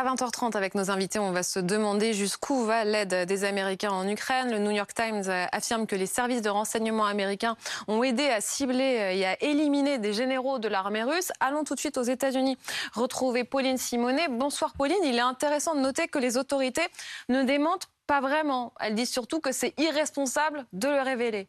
[0.00, 4.08] À 20h30, avec nos invités, on va se demander jusqu'où va l'aide des Américains en
[4.08, 4.50] Ukraine.
[4.50, 7.54] Le New York Times affirme que les services de renseignement américains
[7.86, 11.32] ont aidé à cibler et à éliminer des généraux de l'armée russe.
[11.38, 12.56] Allons tout de suite aux États-Unis
[12.94, 14.28] retrouver Pauline Simonet.
[14.28, 15.04] Bonsoir Pauline.
[15.04, 16.88] Il est intéressant de noter que les autorités
[17.28, 18.72] ne démentent pas vraiment.
[18.80, 21.46] Elles disent surtout que c'est irresponsable de le révéler.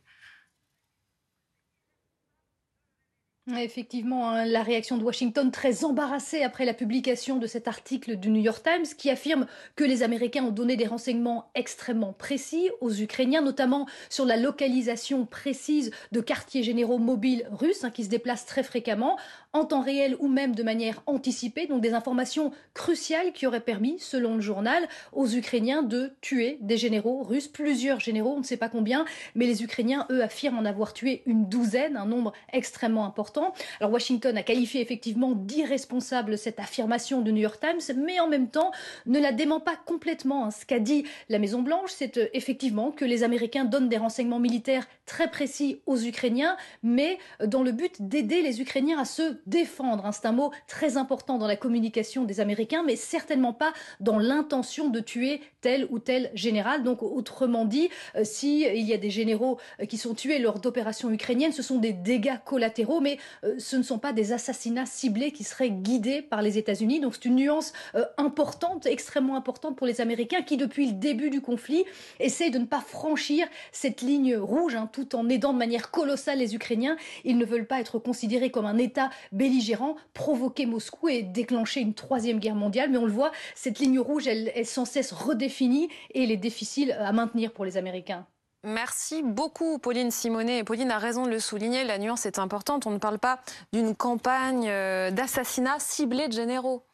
[3.49, 8.29] Effectivement, hein, la réaction de Washington très embarrassée après la publication de cet article du
[8.29, 12.93] New York Times qui affirme que les Américains ont donné des renseignements extrêmement précis aux
[12.93, 18.45] Ukrainiens, notamment sur la localisation précise de quartiers généraux mobiles russes hein, qui se déplacent
[18.45, 19.17] très fréquemment
[19.53, 23.99] en temps réel ou même de manière anticipée, donc des informations cruciales qui auraient permis,
[23.99, 28.57] selon le journal, aux Ukrainiens de tuer des généraux russes, plusieurs généraux, on ne sait
[28.57, 33.05] pas combien, mais les Ukrainiens, eux, affirment en avoir tué une douzaine, un nombre extrêmement
[33.05, 33.53] important.
[33.79, 38.49] Alors Washington a qualifié effectivement d'irresponsable cette affirmation du New York Times, mais en même
[38.49, 38.71] temps
[39.05, 40.45] ne la dément pas complètement.
[40.45, 40.51] Hein.
[40.51, 44.87] Ce qu'a dit la Maison-Blanche, c'est euh, effectivement que les Américains donnent des renseignements militaires
[45.05, 50.05] très précis aux Ukrainiens, mais euh, dans le but d'aider les Ukrainiens à se défendre.
[50.05, 50.11] Hein.
[50.11, 54.89] C'est un mot très important dans la communication des Américains, mais certainement pas dans l'intention
[54.89, 56.83] de tuer tel ou tel général.
[56.83, 60.59] Donc, autrement dit, euh, s'il il y a des généraux euh, qui sont tués lors
[60.59, 63.17] d'opérations ukrainiennes, ce sont des dégâts collatéraux, mais
[63.57, 66.99] ce ne sont pas des assassinats ciblés qui seraient guidés par les États-Unis.
[66.99, 67.73] Donc, c'est une nuance
[68.17, 71.85] importante, extrêmement importante pour les Américains qui, depuis le début du conflit,
[72.19, 76.39] essayent de ne pas franchir cette ligne rouge, hein, tout en aidant de manière colossale
[76.39, 76.97] les Ukrainiens.
[77.23, 81.93] Ils ne veulent pas être considérés comme un État belligérant, provoquer Moscou et déclencher une
[81.93, 82.89] troisième guerre mondiale.
[82.89, 86.37] Mais on le voit, cette ligne rouge, elle est sans cesse redéfinie et elle est
[86.37, 88.25] difficile à maintenir pour les Américains.
[88.63, 90.63] Merci beaucoup, Pauline Simonet.
[90.63, 92.85] Pauline a raison de le souligner, la nuance est importante.
[92.85, 93.41] On ne parle pas
[93.73, 96.85] d'une campagne euh, d'assassinat ciblé de généraux.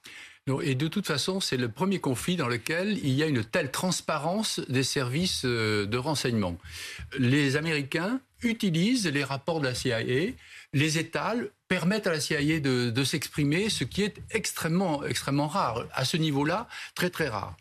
[0.47, 3.43] Non, et de toute façon, c'est le premier conflit dans lequel il y a une
[3.43, 6.55] telle transparence des services euh, de renseignement.
[7.19, 9.99] Les Américains utilisent les rapports de la CIA,
[10.71, 15.85] les étalent permettent à la CIA de, s'exprimer, ce qui est extrêmement, extrêmement rare.
[15.93, 17.55] À ce niveau-là, très très rare.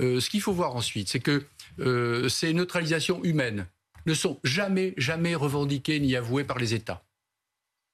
[0.00, 1.44] Euh, ce qu'il faut voir ensuite, c'est que
[1.80, 3.66] euh, ces neutralisations humaines
[4.06, 7.02] ne sont jamais, jamais revendiquées ni avouées par les États.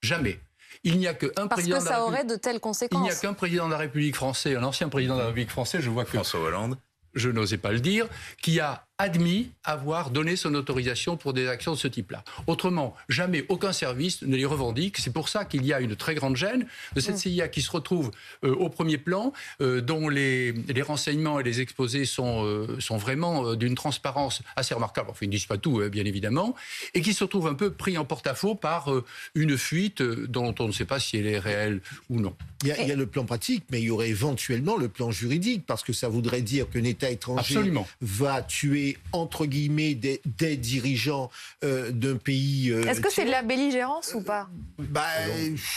[0.02, 0.40] Jamais.
[0.84, 1.76] Il n'y a qu'un président.
[1.76, 3.00] Parce que ça aurait de telles conséquences.
[3.00, 5.50] Il n'y a qu'un président de la République française, un ancien président de la République
[5.50, 6.10] française, je vois que.
[6.10, 6.78] François Hollande.
[7.14, 8.06] Je n'osais pas le dire,
[8.42, 12.24] qui a admis avoir donné son autorisation pour des actions de ce type-là.
[12.46, 14.96] Autrement, jamais aucun service ne les revendique.
[14.98, 17.18] C'est pour ça qu'il y a une très grande gêne de cette mm.
[17.18, 18.10] CIA qui se retrouve
[18.44, 23.54] euh, au premier plan, euh, dont les, renseignements et les exposés sont, euh, sont vraiment
[23.54, 25.10] d'une transparence assez remarquable.
[25.10, 26.54] Enfin, ils ne disent pas tout, hein, bien évidemment,
[26.94, 28.90] et qui se retrouve un peu pris en porte-à-faux par
[29.34, 32.34] une fuite dont on ne sait pas si elle est réelle ou non.
[32.62, 34.88] Il y, a, il y, a, le plan pratique, mais il y aurait éventuellement le
[34.88, 40.20] plan juridique, parce que ça voudrait dire qu'un État étranger va tuer entre guillemets des,
[40.56, 41.30] dirigeants
[41.64, 42.70] euh, d'un pays.
[42.70, 45.04] Euh, Est-ce que c'est de la belligérance ou pas bah,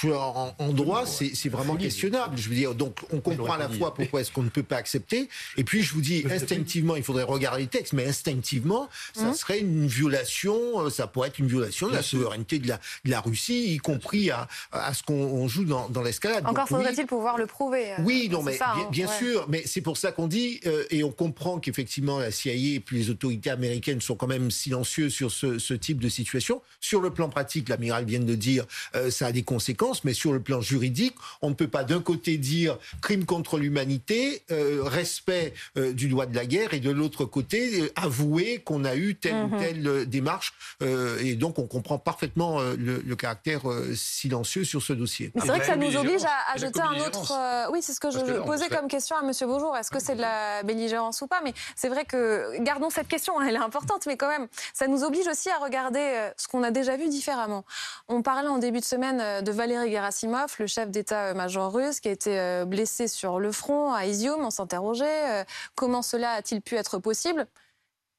[0.05, 2.37] en, en, droit, c'est vraiment questionnable.
[2.37, 4.77] Je veux dire, donc on comprend à la fois pourquoi est-ce qu'on ne peut pas
[4.77, 9.27] accepter, et puis je vous dis instinctivement, il faudrait regarder les textes, mais instinctivement, ça
[9.27, 9.33] hum.
[9.33, 13.11] serait une violation, euh, ça pourrait être une violation de la souveraineté de la, de
[13.11, 16.45] la Russie, y compris à, à ce qu'on joue dans, dans l'escalade.
[16.45, 17.93] Encore faudrait-il pouvoir le prouver.
[17.99, 21.11] Oui, non, mais bien, hein, bien sûr, mais c'est pour ça qu'on dit, et on
[21.11, 25.73] comprend qu'effectivement la CIA et puis les autorités américaines sont quand même silencieuses sur ce,
[25.73, 26.61] type de situation.
[26.81, 30.33] Sur le plan pratique, l'amiral vient de dire, euh, ça a des conséquences, mais sur
[30.33, 35.53] le plan juridique, on ne peut pas d'un côté dire crime contre l'humanité, euh, respect
[35.77, 39.35] euh, du droit de la guerre, et de l'autre côté avouer qu'on a eu telle
[39.35, 39.59] ou mhm.
[39.59, 40.53] telle démarche.
[40.81, 43.61] et donc on comprend parfaitement le, caractère
[43.95, 45.31] silencieux sur ce dossier.
[45.35, 47.33] c'est vrai que ça nous oblige à, jeter un autre.
[47.71, 49.75] oui, c'est ce que je posais comme question à Monsieur Beaujour.
[49.77, 51.41] Est-ce que c'est de la belligérance ou pas?
[51.43, 55.03] Mais c'est vrai que gardons cette question, elle est importante, mais quand même, ça nous
[55.03, 57.65] oblige aussi à regarder euh, ce qu'on a déjà vu différemment.
[58.07, 62.07] On parlait en début de semaine euh, de Valéry Gerasimov, le chef d'état-major russe, qui
[62.07, 64.41] a été euh, blessé sur le front à Izium.
[64.43, 67.47] On s'interrogeait comment cela a-t-il pu être possible?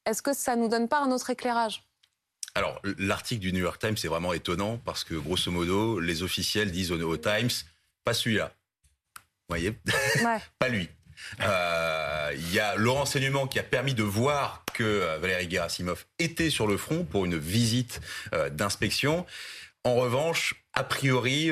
[0.05, 1.83] Est-ce que ça nous donne pas un autre éclairage?
[2.55, 6.71] Alors, l'article du New York Times est vraiment étonnant parce que, grosso modo, les officiels
[6.71, 7.49] disent au New York Times,
[8.03, 8.51] pas celui-là.
[9.15, 9.77] Vous voyez?
[10.59, 10.89] Pas lui.
[11.41, 16.05] Euh, il y a le renseignement qui a permis de voir que euh, Valéry Gerasimov
[16.19, 18.01] était sur le front pour une visite
[18.33, 19.25] euh, d'inspection.
[19.83, 21.49] En revanche, a priori,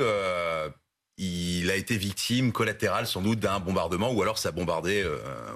[1.18, 5.04] il a été victime collatérale sans doute d'un bombardement ou alors ça a bombardé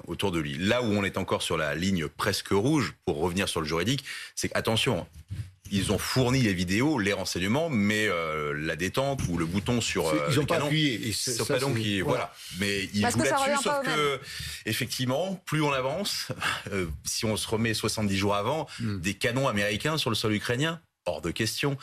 [0.08, 0.58] autour de lui.
[0.58, 4.04] Là où on est encore sur la ligne presque rouge, pour revenir sur le juridique,
[4.34, 5.06] c'est attention,
[5.74, 10.08] ils ont fourni les vidéos, les renseignements, mais euh, la détente ou le bouton sur
[10.08, 11.02] euh, ils n'ont pas appuyé.
[11.04, 12.32] Ils pas donc voilà.
[12.60, 14.20] Mais ils jouent là-dessus, sauf que
[14.68, 16.28] effectivement, plus on avance,
[16.72, 19.00] euh, si on se remet 70 jours avant, hmm.
[19.00, 21.78] des canons américains sur le sol ukrainien, hors de question.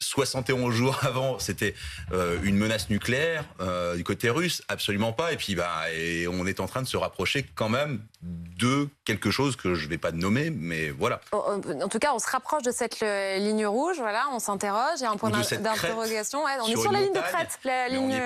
[0.00, 1.74] 71 euh, jours avant, c'était
[2.12, 5.32] euh, une menace nucléaire euh, du côté russe, absolument pas.
[5.32, 9.30] Et puis, bah, et on est en train de se rapprocher quand même de quelque
[9.30, 11.20] chose que je ne vais pas nommer, mais voilà.
[11.32, 13.96] En tout cas, on se rapproche de cette ligne rouge.
[13.98, 14.98] Voilà, on s'interroge.
[15.00, 16.44] Il y a un point d'interrogation.
[16.44, 17.58] on est sur la ligne de crête.
[17.64, 18.20] La ligne,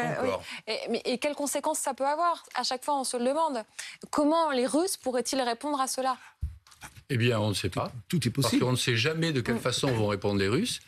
[0.67, 3.65] et, et quelles conséquences ça peut avoir À chaque fois, on se le demande.
[4.11, 6.17] Comment les Russes pourraient-ils répondre à cela?
[7.11, 7.93] Eh bien, on ne sait pas.
[8.09, 8.61] Tout, est possible.
[8.61, 10.81] Parce qu'on ne sait jamais de quelle façon vont répondre les Russes.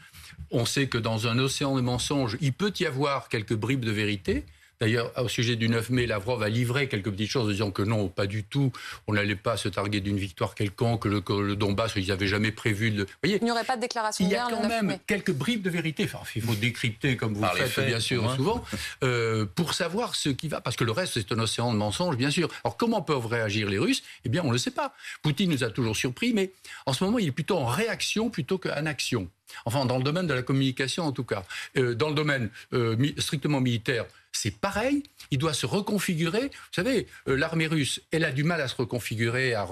[0.50, 3.90] On sait que dans un océan de mensonges, il peut y avoir quelques bribes de
[3.90, 4.44] vérité.
[4.80, 7.82] D'ailleurs, au sujet du 9 mai, Lavrov a livré quelques petites choses en disant que
[7.82, 8.72] non, pas du tout,
[9.06, 12.50] on n'allait pas se targuer d'une victoire quelconque, que le, le Donbass, ils n'avaient jamais
[12.50, 13.02] prévu de...
[13.04, 15.60] Vous voyez, il n'y aurait pas de déclaration Il y a quand même quelques bribes
[15.62, 18.64] de vérité, enfin, il faut décrypter comme vous le faites bien sûr souvent,
[19.04, 22.16] euh, pour savoir ce qui va, parce que le reste c'est un océan de mensonges,
[22.16, 22.48] bien sûr.
[22.64, 24.02] Alors comment peuvent réagir les Russes?
[24.24, 24.94] Eh bien, on ne le sait pas.
[25.22, 26.52] Poutine nous a toujours surpris, mais
[26.86, 29.28] en ce moment, il est plutôt en réaction plutôt qu'en action.
[29.64, 31.44] Enfin, dans le domaine de la communication, en tout cas.
[31.76, 35.02] Euh, dans le domaine euh, strictement militaire, c'est pareil.
[35.30, 36.42] Il doit se reconfigurer.
[36.42, 39.66] Vous savez, euh, l'armée russe, elle a du mal à se reconfigurer, à,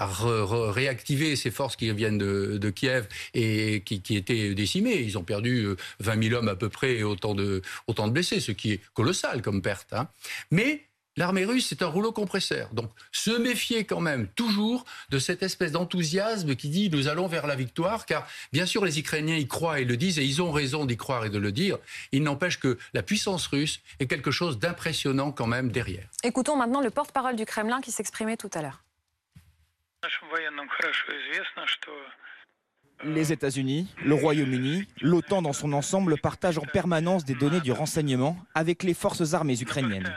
[0.00, 5.00] réactiver ses forces qui viennent de, Kiev et qui, étaient décimées.
[5.00, 5.66] Ils ont perdu
[6.00, 8.80] 20 000 hommes à peu près et autant de, autant de blessés, ce qui est
[8.94, 9.92] colossal comme perte.
[9.92, 10.08] Hein.
[10.50, 10.84] Mais
[11.16, 12.68] L'armée russe, c'est un rouleau compresseur.
[12.72, 17.46] Donc, se méfier quand même toujours de cette espèce d'enthousiasme qui dit nous allons vers
[17.46, 20.50] la victoire, car bien sûr les Ukrainiens y croient et le disent, et ils ont
[20.50, 21.78] raison d'y croire et de le dire.
[22.12, 26.08] Il n'empêche que la puissance russe est quelque chose d'impressionnant quand même derrière.
[26.22, 28.82] Écoutons maintenant le porte-parole du Kremlin qui s'exprimait tout à l'heure
[33.02, 38.36] les États-Unis, le Royaume-Uni, l'OTAN dans son ensemble partagent en permanence des données du renseignement
[38.54, 40.16] avec les forces armées ukrainiennes.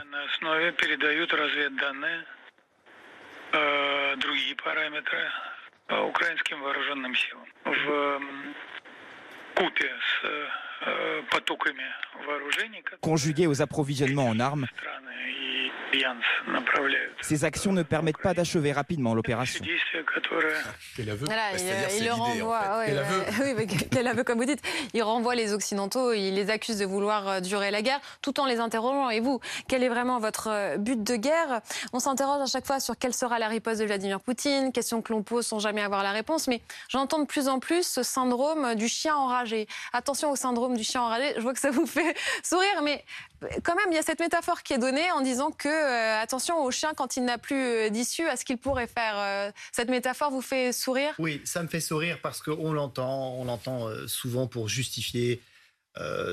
[13.00, 14.66] Conjuguées aux approvisionnements en armes,
[17.22, 19.64] ces actions ne permettent pas d'achever rapidement l'opération.
[21.98, 22.84] il, le renvoie.
[23.90, 24.62] quel aveu, comme vous dites.
[24.94, 28.46] Il renvoie les Occidentaux, il les accuse de vouloir euh, durer la guerre, tout en
[28.46, 29.10] les interrogeant.
[29.10, 31.60] Et vous, quel est vraiment votre euh, but de guerre?
[31.92, 35.12] On s'interroge à chaque fois sur quelle sera la riposte de Vladimir Poutine, question que
[35.12, 36.48] l'on pose sans jamais avoir la réponse.
[36.48, 39.66] Mais j'entends de plus en plus ce syndrome du chien enragé.
[39.92, 43.04] Attention au syndrome du chien enragé, je vois que ça vous fait sourire, mais
[43.62, 46.62] quand même, il y a cette métaphore qui est donnée en disant que, euh, attention
[46.62, 49.14] au chien quand il n'a plus euh, d'issue, à ce qu'il pourrait faire.
[49.16, 51.14] Euh, cette métaphore vous fait sourire?
[51.18, 55.40] Oui, ça me fait sourire parce qu'on l'entend, on l'entend souvent pour justifier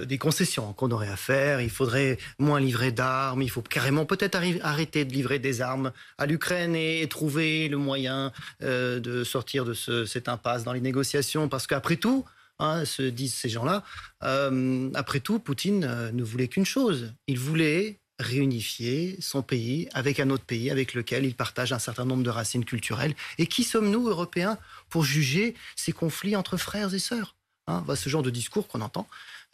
[0.05, 1.59] des concessions qu'on aurait à faire.
[1.59, 3.41] Il faudrait moins livrer d'armes.
[3.41, 8.31] Il faut carrément peut-être arrêter de livrer des armes à l'Ukraine et, trouver le moyen
[8.61, 11.49] de sortir de ce, cette impasse dans les négociations.
[11.49, 12.25] Parce qu'après tout,
[12.59, 13.83] Hein, se disent ces gens-là.
[14.23, 17.13] Euh, après tout, Poutine euh, ne voulait qu'une chose.
[17.27, 22.05] Il voulait réunifier son pays avec un autre pays avec lequel il partage un certain
[22.05, 23.13] nombre de racines culturelles.
[23.39, 24.57] Et qui sommes-nous, Européens,
[24.89, 27.35] pour juger ces conflits entre frères et sœurs
[27.67, 29.05] hein, Ce genre de discours qu'on entend.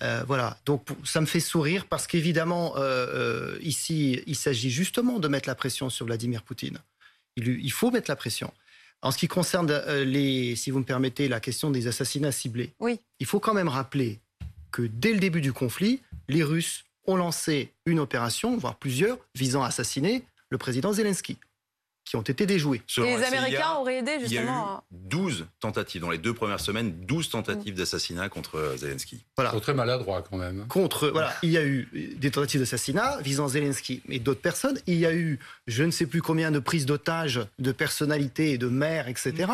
[0.04, 2.76] Euh, voilà, donc ça me fait sourire parce qu'évidemment,
[3.62, 6.78] ici, il s'agit justement de mettre la pression sur Vladimir Poutine.
[7.38, 8.54] il faut mettre la pression.
[9.02, 12.72] En ce qui concerne, euh, les, si vous me permettez, la question des assassinats ciblés,
[12.80, 13.00] oui.
[13.20, 14.20] il faut quand même rappeler
[14.72, 19.64] que dès le début du conflit, les Russes ont lancé une opération, voire plusieurs, visant
[19.64, 21.38] à assassiner le président Zelensky
[22.06, 22.82] qui ont été déjoués.
[22.98, 24.84] les Américains auraient aidé justement.
[24.92, 28.56] Il y a eu 12 tentatives dans les deux premières semaines, 12 tentatives d'assassinat contre
[28.56, 29.24] euh, Zelensky.
[29.38, 29.52] Voilà.
[29.60, 30.68] très maladroit quand même.
[30.68, 34.78] Contre, voilà, il y a eu des tentatives d'assassinat visant Zelensky et d'autres personnes.
[34.88, 38.58] Il y a eu je ne sais plus combien de prises d'otages de personnalités et
[38.58, 39.52] de maires, etc.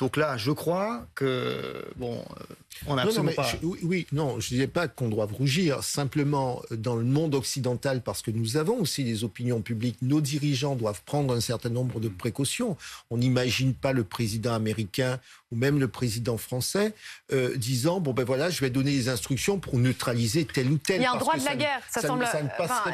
[0.00, 2.54] Donc là, je crois que bon, euh,
[2.86, 3.52] on a absolument pas.
[3.82, 5.84] oui, non, je disais pas qu'on doit rougir.
[5.84, 10.74] Simplement, dans le monde occidental, parce que nous avons aussi des opinions publiques, nos dirigeants
[10.74, 12.78] doivent prendre un certain nombre de précautions.
[13.10, 15.20] On n'imagine pas le président américain
[15.52, 16.94] ou même le président français
[17.32, 21.00] euh, disant bon ben voilà, je vais donner des instructions pour neutraliser tel ou tel.
[21.00, 22.24] Il y a un droit de la guerre, ça, semble.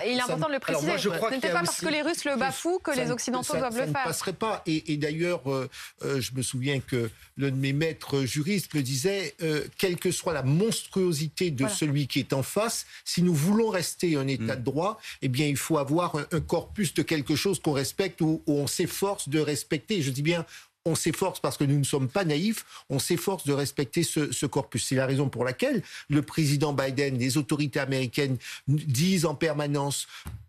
[0.06, 0.98] il est important de le préciser.
[0.98, 3.92] Ce n'est pas parce que les Russes le bafouent que les Occidentaux doivent le faire.
[3.92, 4.62] Ça ne passerait pas.
[4.66, 5.68] Et, d'ailleurs, euh,
[6.02, 6.95] je me souviens que
[7.38, 12.06] l'un de mes maîtres juristes me disait, euh, quelle que soit la monstruosité de celui
[12.06, 14.60] qui est en face, si nous voulons rester un état mm.
[14.60, 18.42] de droit, eh bien, il faut avoir un, corpus de quelque chose qu'on respecte ou,
[18.46, 20.02] on s'efforce de respecter.
[20.02, 20.46] Je dis bien,
[20.86, 24.46] on s'efforce parce que nous ne sommes pas naïfs, on s'efforce de respecter ce, ce
[24.46, 24.86] corpus.
[24.86, 30.06] C'est la raison pour laquelle le président Biden, les autorités américaines disent en permanence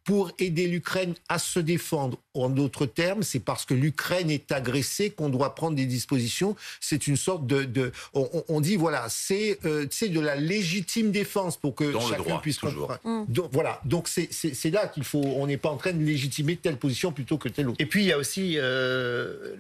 [0.08, 2.18] pour aider l'Ukraine à se défendre.
[2.34, 6.56] En d'autres termes, c'est parce que l'Ukraine est agressée qu'on doit prendre des dispositions.
[6.80, 11.92] C'est une sorte de, on, dit voilà, c'est euh, de la légitime défense pour que
[12.00, 13.00] chacun puisse comprendre.
[13.04, 13.26] Mm.
[13.28, 15.20] Donc, voilà, donc c'est là qu'il faut.
[15.20, 17.82] On n'est pas en train de légitimer telle position plutôt que telle autre.
[17.82, 19.58] Et puis il y a aussi euh,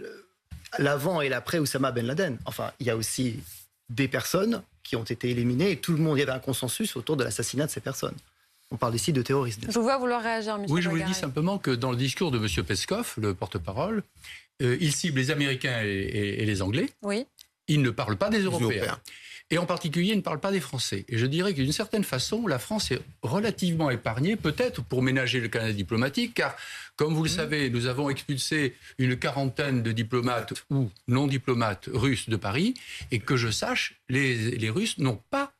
[0.78, 2.38] l'avant et l'après Oussama Ben Laden.
[2.46, 3.40] Enfin, il y a aussi
[3.90, 6.96] des personnes qui ont été éliminées et tout le monde il y avait un consensus
[6.96, 8.16] autour de l'assassinat de ces personnes.
[8.70, 9.62] On parle ici de terrorisme.
[9.70, 10.66] Je vois vouloir réagir, M.
[10.68, 12.66] Oui, je vous dis simplement que dans le discours de M.
[12.66, 14.04] Peskov, le porte-parole,
[14.62, 16.90] euh, il cible les Américains et, les Anglais.
[17.02, 17.26] Oui.
[17.68, 19.00] Il ne parle pas des Européens.
[19.50, 21.06] Et en particulier, il ne parle pas des Français.
[21.08, 25.40] Et je dirais que d'une certaine façon, la France est relativement épargnée, peut-être pour ménager
[25.40, 26.56] le canal diplomatique, car,
[26.98, 27.34] comme vous le mmh.
[27.34, 32.74] savez, nous avons expulsé une quarantaine de diplomates ou non-diplomates russes de Paris,
[33.12, 35.54] et que je sache, les, les Russes n'ont pas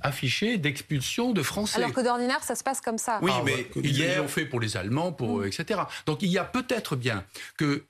[0.00, 1.78] affiché d'expulsion de Français.
[1.78, 3.18] Alors que d'ordinaire, ça se passe comme ça.
[3.22, 5.46] Oui, ah, mais ils l'ont fait pour les Allemands, pour, mm.
[5.46, 5.80] etc.
[6.06, 7.24] Donc il y a peut-être bien
[7.56, 7.84] que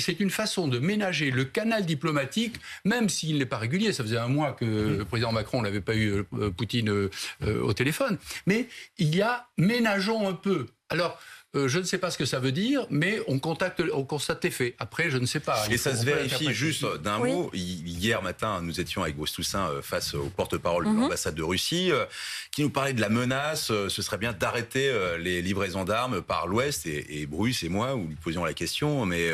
[0.00, 3.92] c'est une façon de ménager le canal diplomatique, même s'il n'est pas régulier.
[3.92, 7.10] Ça faisait un mois que le président Macron n'avait pas eu euh, Poutine euh,
[7.42, 8.18] euh, au téléphone.
[8.46, 10.66] Mais il y a ménageons un peu.
[10.90, 11.18] Alors,
[11.54, 14.42] euh, je ne sais pas ce que ça veut dire, mais on, contacte, on constate
[14.44, 14.74] les faits.
[14.78, 15.66] Après, je ne sais pas.
[15.70, 17.50] Et ça se vérifie juste d'un mot.
[17.54, 21.02] Hier matin, nous étions avec Bruce Toussaint euh, face au porte-parole de mhm.
[21.02, 22.04] l'ambassade de Russie, euh,
[22.50, 23.66] qui nous parlait de la menace.
[23.66, 26.86] Ce serait bien d'arrêter les livraisons d'armes par l'Ouest.
[26.86, 29.30] Et, Bruce et moi, nous lui posions la question, mais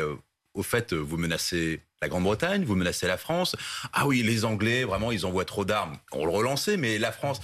[0.53, 3.55] au fait, vous menacez la Grande-Bretagne, vous menacez la France.
[3.93, 5.97] Ah oui, les Anglais, vraiment, ils envoient trop d'armes.
[6.11, 7.41] On le relançait, mais la France.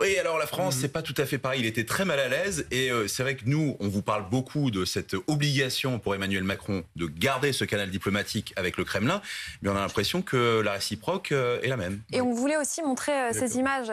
[0.00, 0.80] Oui, alors la France, mhm.
[0.82, 1.60] c'est pas tout à fait pareil.
[1.60, 4.28] Il était très mal à l'aise et euh, c'est vrai que nous, on vous parle
[4.30, 9.20] beaucoup de cette obligation pour Emmanuel Macron de garder ce canal diplomatique avec le Kremlin,
[9.60, 12.00] mais on a l'impression que la réciproque euh, est la même.
[12.12, 13.90] Et on voulait aussi montrer euh, ces images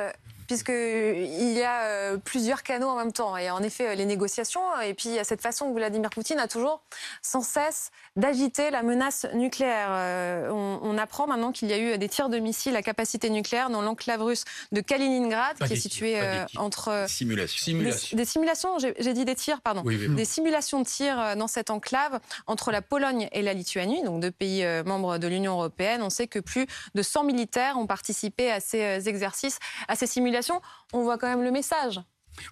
[0.48, 3.38] puisqu'il y a plusieurs canaux en même temps.
[3.38, 6.40] Et en effet, les négociations, et puis il y a cette façon que Vladimir Poutine
[6.40, 6.82] a toujours
[7.22, 10.52] sans cesse d'agiter la menace nucléaire.
[10.52, 13.82] On, apprend maintenant qu'il y a eu des tirs de missiles à capacité nucléaire dans
[13.82, 16.18] l'enclave russe de Kaliningrad, qui est située
[16.56, 17.06] entre...
[17.08, 18.16] Simulation.
[18.16, 19.84] Des, simulations, j'ai dit des tirs, pardon.
[19.84, 24.32] Des simulations de tirs dans cette enclave entre la Pologne et la Lituanie, donc deux
[24.32, 26.02] pays membres de l'Union européenne.
[26.02, 30.08] On sait que plus de 100 militaires ont participé à ces euh, exercices, à ces
[30.08, 30.35] simulations.
[30.94, 32.00] On voit quand même le message.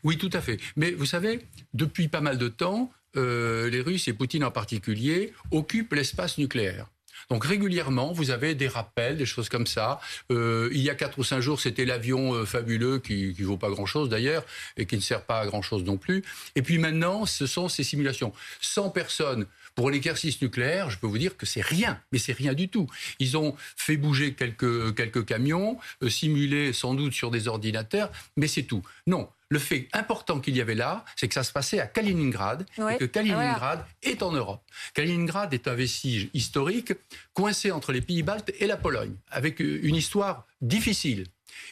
[0.03, 0.59] Oui, tout à fait.
[0.75, 5.33] Mais vous savez, depuis pas mal de temps, euh, les Russes et Poutine en particulier
[5.51, 6.87] occupent l'espace nucléaire.
[7.29, 10.01] Donc régulièrement, vous avez des rappels, des choses comme ça.
[10.31, 13.69] Euh, il y a quatre ou cinq jours, c'était l'avion fabuleux qui ne vaut pas
[13.69, 14.43] grand-chose d'ailleurs
[14.75, 16.23] et qui ne sert pas à grand-chose non plus.
[16.55, 18.33] Et puis maintenant, ce sont ces simulations.
[18.61, 19.45] 100 personnes
[19.75, 22.87] pour l'exercice nucléaire, je peux vous dire que c'est rien, mais c'est rien du tout.
[23.19, 28.47] Ils ont fait bouger quelques, quelques camions, euh, simulés sans doute sur des ordinateurs, mais
[28.47, 28.83] c'est tout.
[29.07, 32.65] Non, le fait important qu'il y avait là, c'est que ça se passait à Kaliningrad
[32.91, 34.63] et que Kaliningrad est en Europe.
[34.93, 36.93] Kaliningrad est un vestige historique
[37.33, 41.27] coincé entre les pays baltes et la Pologne, avec euh, une histoire difficile.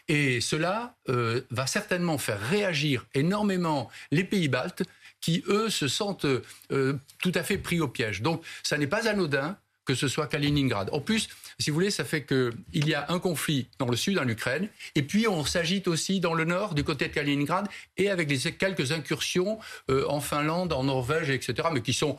[0.08, 4.84] Et cela euh, va certainement faire réagir énormément les pays baltes
[5.22, 6.26] qui, eux, se sentent
[6.72, 8.22] euh, tout à fait pris au piège.
[8.22, 10.90] Donc, ça n'est pas anodin que ce soit Kaliningrad.
[10.92, 11.28] En plus,
[11.60, 14.70] si vous voulez, ça fait qu'il y a un conflit dans le sud, en Ukraine,
[14.96, 17.68] et puis on s'agite aussi dans le nord, du côté de Kaliningrad,
[17.98, 19.60] et avec quelques incursions
[19.90, 22.18] euh, en Finlande, en Norvège, etc., mais qui sont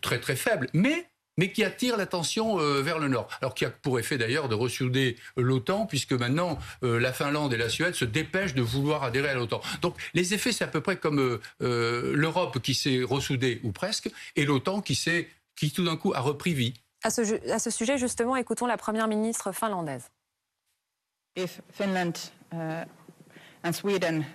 [0.00, 0.68] très très faibles.
[0.72, 1.06] Mais
[1.36, 3.28] mais qui attire l'attention euh, vers le nord.
[3.40, 7.56] Alors qui a pour effet d'ailleurs de ressouder l'OTAN, puisque maintenant euh, la Finlande et
[7.56, 9.60] la Suède se dépêchent de vouloir adhérer à l'OTAN.
[9.82, 14.10] Donc les effets, c'est à peu près comme euh, l'Europe qui s'est ressoudée, ou presque,
[14.36, 15.00] et l'OTAN qui,
[15.56, 16.74] qui tout d'un coup a repris vie.
[17.02, 20.10] À ce, à ce, sujet, justement, écoutons la première ministre finlandaise.
[21.36, 22.14] If Finland,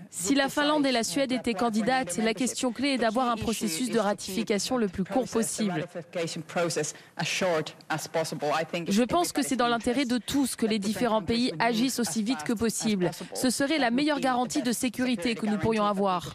[0.10, 3.90] si la Finlande et la Suède étaient candidates, la question clé est d'avoir un processus
[3.90, 5.86] de ratification le plus court possible.
[8.88, 12.44] Je pense que c'est dans l'intérêt de tous que les différents pays agissent aussi vite
[12.44, 13.12] que possible.
[13.36, 16.34] Ce serait la meilleure garantie de sécurité que nous pourrions avoir.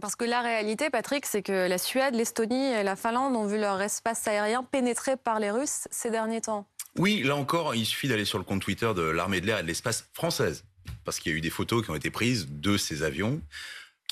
[0.00, 3.58] Parce que la réalité, Patrick, c'est que la Suède, l'Estonie et la Finlande ont vu
[3.58, 6.66] leur espace aérien pénétré par les Russes ces derniers temps.
[6.96, 9.62] Oui, là encore, il suffit d'aller sur le compte Twitter de l'armée de l'air et
[9.62, 10.64] de l'espace française
[11.04, 13.40] parce qu'il y a eu des photos qui ont été prises de ces avions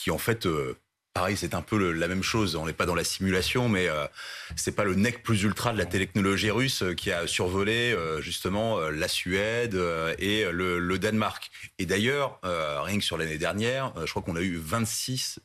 [0.03, 0.77] qui en fait euh,
[1.15, 2.57] Pareil, c'est un peu la même chose.
[2.57, 4.07] On n'est pas dans la simulation, mais euh,
[4.57, 8.81] c'est pas le nec plus ultra de la technologie russe euh, qui a survolé justement
[8.89, 9.79] la Suède
[10.19, 11.51] et le, Danemark.
[11.79, 15.41] Et d'ailleurs, rien que sur l'année dernière, je crois qu'on a eu 26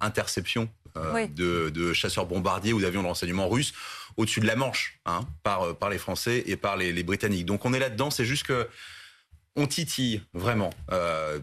[0.00, 3.72] interceptions de, chasseurs bombardiers ou d'avions de renseignement russes
[4.16, 7.46] au-dessus de la Manche hein, par, par les Français et par les, les Britanniques.
[7.46, 8.12] Donc on est là-dedans.
[8.12, 8.68] C'est juste que
[9.56, 10.70] on titille vraiment.
[10.90, 11.38] Euh,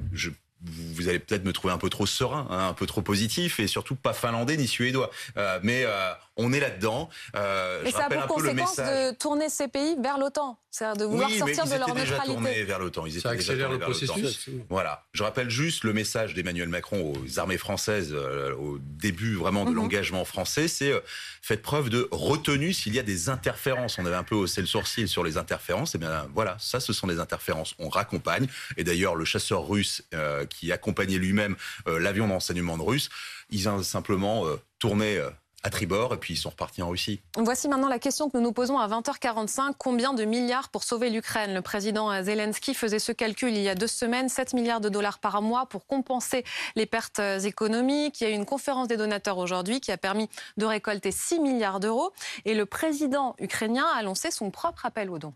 [0.64, 3.68] vous allez peut-être me trouver un peu trop serein, hein, un peu trop positif, et
[3.68, 5.10] surtout pas finlandais ni suédois.
[5.38, 7.10] Euh, mais euh, on est là-dedans.
[7.36, 11.30] Euh, mais ça a pour conséquence de tourner ces pays vers l'OTAN, c'est-à-dire de vouloir
[11.30, 13.06] sortir de leur déjà Tournés vers l'OTAN.
[13.06, 14.50] Ils étaient ça déjà le processus.
[14.70, 15.06] Voilà.
[15.14, 19.72] Je rappelle juste le message d'Emmanuel Macron aux armées françaises euh, au début vraiment de
[19.72, 19.78] mhm.
[19.78, 21.00] l'engagement français, c'est euh,
[21.42, 23.98] faites preuve de retenue s'il y a des interférences.
[24.00, 25.96] On avait un peu haussé le sourcil sur les interférences.
[25.96, 27.76] Et eh bien voilà, ça, ce sont des interférences.
[27.80, 28.48] On raccompagne.
[28.78, 31.56] Et d'ailleurs, le chasseur russe euh, qui accompagnait lui-même
[31.86, 33.10] l'avion d'enseignement de russe,
[33.50, 34.46] ils ont simplement
[34.80, 35.20] tourné
[35.64, 37.22] à tribord et puis ils sont repartis en Russie.
[37.38, 39.74] Voici maintenant la question que nous nous posons à 20h45.
[39.78, 41.54] Combien de milliards pour sauver l'Ukraine?
[41.54, 45.20] Le président Zelensky faisait ce calcul il y a deux semaines, 7 milliards de dollars
[45.20, 46.44] par mois pour compenser
[46.76, 48.22] les pertes économiques.
[48.22, 51.40] Il y a eu une conférence des donateurs aujourd'hui qui a permis de récolter 6
[51.40, 52.12] milliards d'euros
[52.46, 55.34] et le président ukrainien a lancé son propre appel aux dons.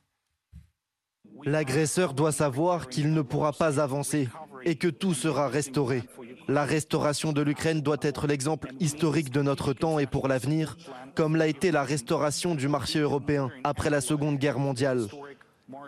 [1.43, 4.29] L'agresseur doit savoir qu'il ne pourra pas avancer
[4.63, 6.03] et que tout sera restauré.
[6.47, 10.77] La restauration de l'Ukraine doit être l'exemple historique de notre temps et pour l'avenir,
[11.15, 15.07] comme l'a été la restauration du marché européen après la Seconde Guerre mondiale.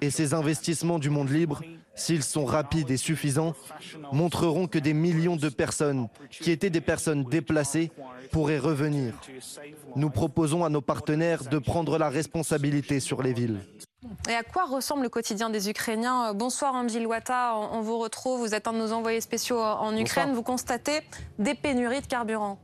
[0.01, 1.61] Et ces investissements du monde libre,
[1.93, 3.53] s'ils sont rapides et suffisants,
[4.11, 7.91] montreront que des millions de personnes qui étaient des personnes déplacées
[8.31, 9.13] pourraient revenir.
[9.95, 13.59] Nous proposons à nos partenaires de prendre la responsabilité sur les villes.
[14.29, 16.33] Et à quoi ressemble le quotidien des Ukrainiens?
[16.33, 20.33] Bonsoir Angie Wata, on vous retrouve, vous êtes un de nos envoyés spéciaux en Ukraine,
[20.33, 21.01] vous constatez
[21.39, 22.59] des pénuries de carburant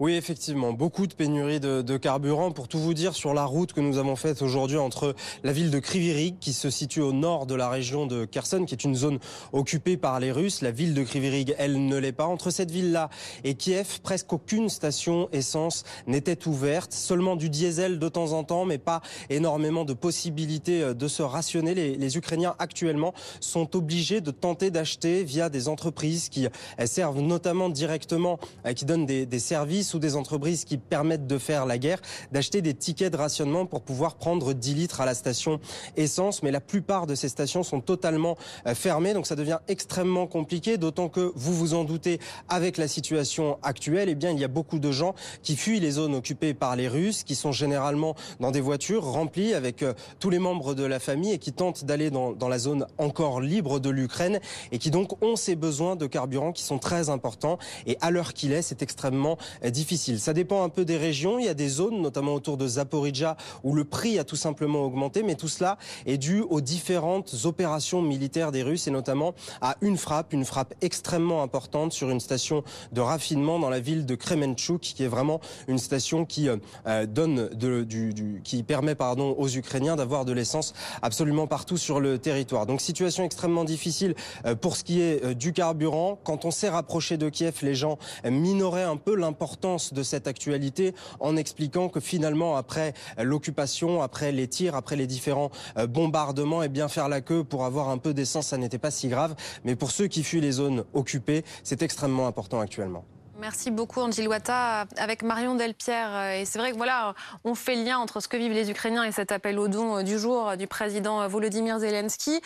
[0.00, 2.50] Oui, effectivement, beaucoup de pénuries de, carburant.
[2.50, 5.14] Pour tout vous dire, sur la route que nous avons faite aujourd'hui entre
[5.44, 8.74] la ville de Krivirig, qui se situe au nord de la région de Kherson, qui
[8.74, 9.20] est une zone
[9.52, 12.26] occupée par les Russes, la ville de Krivirig, elle ne l'est pas.
[12.26, 13.08] Entre cette ville-là
[13.44, 16.92] et Kiev, presque aucune station essence n'était ouverte.
[16.92, 21.22] Seulement du diesel de temps en temps, mais pas énormément de possibilités euh, de se
[21.22, 21.74] rationner.
[21.74, 26.46] Les, Ukrainiens actuellement sont obligés de tenter d'acheter via des entreprises qui
[26.84, 31.66] servent notamment directement, euh, qui donnent des services ou des entreprises qui permettent de faire
[31.66, 32.00] la guerre,
[32.32, 35.60] d'acheter des tickets de rationnement pour pouvoir prendre 10 litres à la station
[35.96, 36.42] essence.
[36.42, 40.78] Mais la plupart de ces stations sont totalement euh, fermées, donc ça devient extrêmement compliqué,
[40.78, 44.48] d'autant que vous vous en doutez, avec la situation actuelle, eh bien, il y a
[44.48, 48.50] beaucoup de gens qui fuient les zones occupées par les Russes, qui sont généralement dans
[48.50, 52.10] des voitures remplies avec euh, tous les membres de la famille et qui tentent d'aller
[52.10, 54.40] dans, dans la zone encore libre de l'Ukraine
[54.72, 57.58] et qui donc ont ces besoins de carburant qui sont très importants.
[57.86, 60.18] Et à l'heure qu'il est, c'est extrêmement euh, difficile.
[60.18, 61.38] Ça dépend un peu des régions.
[61.38, 64.82] Il y a des zones, notamment autour de Zaporizhia, où le prix a tout simplement
[64.84, 65.22] augmenté.
[65.22, 69.98] Mais tout cela est dû aux différentes opérations militaires des Russes et notamment à une
[69.98, 72.62] frappe, une frappe extrêmement importante sur une station
[72.92, 76.56] de raffinement dans la ville de Kremenchuk, qui est vraiment une station qui euh,
[76.86, 80.72] euh, donne du, du, qui permet pardon aux Ukrainiens d'avoir de l'essence
[81.02, 82.66] absolument partout sur le territoire.
[82.66, 84.14] Donc situation extrêmement difficile
[84.46, 86.18] euh, pour ce qui est du carburant.
[86.22, 90.94] Quand on s'est rapproché de Kiev, les gens minoraient un peu l'importance de cette actualité
[91.20, 96.66] en expliquant que finalement, après l'occupation, après les tirs, après les différents euh, bombardements, et
[96.66, 99.34] eh bien faire la queue pour avoir un peu d'essence, ça n'était pas si grave.
[99.64, 103.04] Mais pour ceux qui fuient les zones occupées, c'est extrêmement important actuellement.
[103.40, 106.14] Merci beaucoup, Angie Wata, avec Marion Delpierre.
[106.14, 109.04] Euh, et c'est vrai que voilà, on fait lien entre ce que vivent les Ukrainiens
[109.04, 112.40] et cet appel au don euh, du jour du président Volodymyr Zelensky,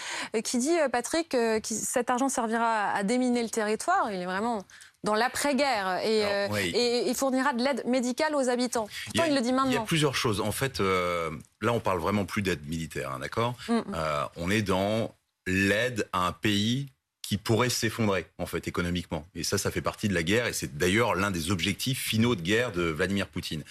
[0.45, 4.11] qui dit, Patrick, que cet argent servira à déminer le territoire.
[4.13, 4.63] Il est vraiment
[5.05, 8.89] dans l'après-guerre et, euh, il fournira de l'aide médicale aux habitants.
[9.15, 9.71] il, il, le dit maintenant.
[9.71, 10.41] Il y a plusieurs choses.
[10.41, 11.31] En fait, euh,
[11.61, 13.85] là, on parle vraiment plus d'aide militaire, hein, d'accord mm, mm.
[13.95, 15.15] Euh, On est dans
[15.47, 16.89] l'aide à un pays
[17.23, 19.27] qui pourrait s'effondrer en fait économiquement.
[19.35, 22.35] Et ça, ça fait partie de la guerre et c'est d'ailleurs l'un des objectifs finaux
[22.35, 23.65] de guerre de Vladimir Poutine.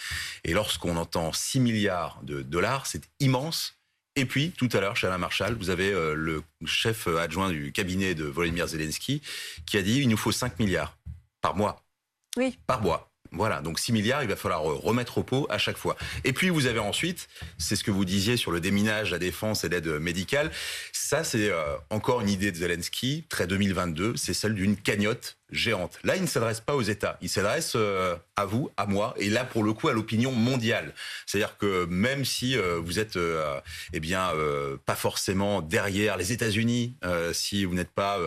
[0.44, 3.74] Et lorsqu'on entend 6 milliards de dollars, c'est immense.
[4.16, 8.16] Et puis, tout à l'heure, chez Alain Marshall, vous avez le chef adjoint du cabinet
[8.16, 9.22] de Volodymyr Zelensky
[9.66, 10.98] qui a dit il nous faut 5 milliards
[11.48, 11.82] par mois.
[12.36, 12.60] Oui.
[12.68, 13.10] Par mois.
[13.32, 15.96] Voilà, donc 6 milliards, il va falloir remettre au pot à chaque fois.
[16.26, 19.64] Et puis vous avez ensuite, c'est ce que vous disiez sur le déminage, la défense
[19.64, 20.52] et l'aide médicale.
[20.92, 26.00] Ça, c'est euh, encore une idée de Zelensky, très 2022, c'est celle d'une cagnotte géante.
[26.04, 29.30] Là, il ne s'adresse pas aux États, il s'adresse euh, à vous, à moi, et
[29.30, 30.94] là, pour le coup, à l'opinion mondiale.
[31.26, 33.18] C'est-à-dire que même si euh, vous êtes,
[33.94, 34.32] eh bien,
[34.86, 36.98] pas forcément derrière les États-Unis,
[37.32, 38.20] si vous n'êtes pas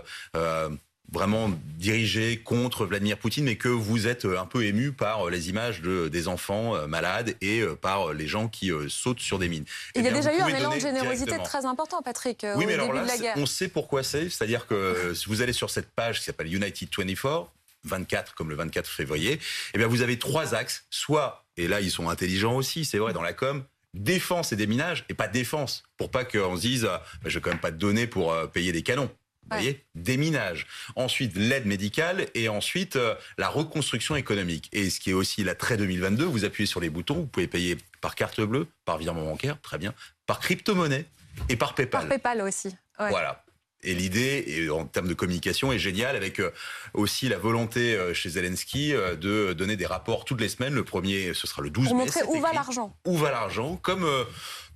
[1.12, 5.30] vraiment dirigé contre Vladimir Poutine, mais que vous êtes euh, un peu ému par euh,
[5.30, 9.48] les images de, des enfants euh, malades et par les gens qui sautent sur des
[9.48, 9.64] mines.
[9.94, 12.66] Il y a eh déjà eu un élan de générosité très important, Patrick, oui, au
[12.66, 13.34] mais début de la guerre.
[13.36, 16.88] On sait pourquoi c'est, c'est-à-dire que si vous allez sur cette page qui s'appelle United
[16.96, 17.50] 24,
[17.84, 19.40] 24 comme le 24 février,
[19.74, 23.12] eh bien vous avez trois axes, soit, et là ils sont intelligents aussi, c'est vrai,
[23.12, 27.02] dans la com, défense et déminage, et pas défense, pour pas qu'on se dise, bah,
[27.24, 29.10] je vais quand même pas te donner pour payer des canons.
[29.50, 30.66] Vous voyez Déminage.
[30.96, 34.68] Ensuite, l'aide médicale et ensuite euh, la reconstruction économique.
[34.72, 37.48] Et ce qui est aussi la très 2022, vous appuyez sur les boutons, vous pouvez
[37.48, 39.94] payer par carte bleue, par virement bancaire, très bien,
[40.26, 41.04] par crypto-monnaie
[41.48, 42.02] et par PayPal.
[42.02, 42.74] Par PayPal aussi.
[42.98, 43.42] Voilà.
[43.82, 46.50] Et l'idée, en termes de communication, est géniale, avec euh,
[46.94, 50.74] aussi la volonté euh, chez Zelensky de donner des rapports toutes les semaines.
[50.74, 52.04] Le premier, ce sera le 12 Pour mai.
[52.04, 52.94] montrer où va l'argent.
[53.06, 54.06] Où va l'argent, comme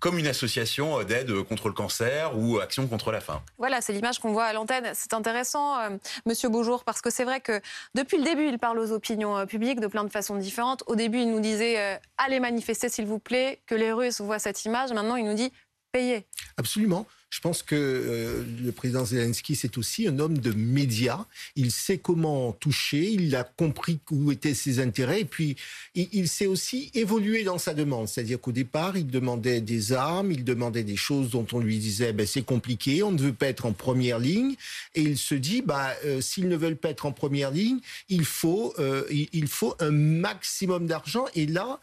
[0.05, 3.43] comme une association euh, d'aide contre le cancer ou Action contre la faim.
[3.57, 4.91] Voilà, c'est l'image qu'on voit à l'antenne.
[4.93, 5.91] C'est intéressant, euh,
[6.27, 7.59] Monsieur Beaujour, parce que c'est vrai que
[7.95, 10.83] depuis le début, il parle aux opinions euh, publiques de plein de façons différentes.
[10.89, 14.63] Au début, il nous disait allez manifester, s'il vous plaît, que les Russes voient cette
[14.67, 14.93] image.
[14.93, 15.51] Maintenant, il nous dit
[15.91, 16.27] payez.
[16.59, 17.07] Absolument.
[17.35, 21.25] Je pense que euh, le président Zelensky, c'est aussi un homme de médias.
[21.57, 25.57] Il sait comment toucher, il a compris où étaient ses intérêts, et puis
[25.97, 28.07] il, il sait aussi évoluer dans sa demande.
[28.07, 32.13] C'est-à-dire qu'au départ, il demandait des armes, il demandait des choses dont on lui disait
[32.13, 34.55] ben, c'est compliqué, on ne veut pas être en première ligne,
[34.95, 38.25] et il se dit bah, euh, s'ils ne veulent pas être en première ligne, il
[38.25, 41.25] faut, euh, il, faut un maximum d'argent.
[41.35, 41.81] Et là,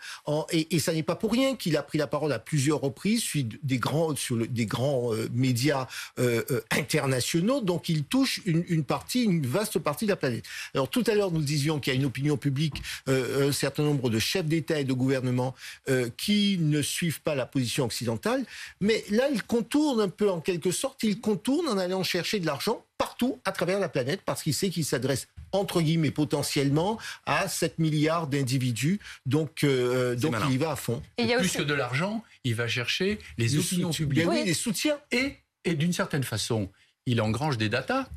[0.54, 3.22] et, et, ça n'est pas pour rien qu'il a pris la parole à plusieurs reprises
[3.22, 5.12] sur des grands, sur des grands
[5.42, 5.88] médias
[6.20, 10.46] euh, euh, internationaux, donc il touche une, partie, une vaste partie de la planète.
[10.74, 13.84] Alors tout à l'heure, nous disions qu'il y a une opinion publique, euh, un certain
[13.84, 15.54] nombre de chefs d'État et de gouvernement
[16.18, 18.46] qui ne suivent pas la position occidentale,
[18.80, 22.46] mais là, il contourne un peu en quelque sorte, il contourne en allant chercher de
[22.46, 27.48] l'argent partout à travers la planète parce qu'il sait qu'il s'adresse entre guillemets, potentiellement à
[27.48, 29.00] 7 milliards d'individus.
[29.26, 31.02] Donc, euh, donc il y va à fond.
[31.18, 34.28] Et, plus que de l'argent, il va chercher les opinions publiques.
[34.28, 35.00] Oui, les soutiens.
[35.12, 36.70] Et, et d'une certaine façon,
[37.06, 38.08] il engrange des datas.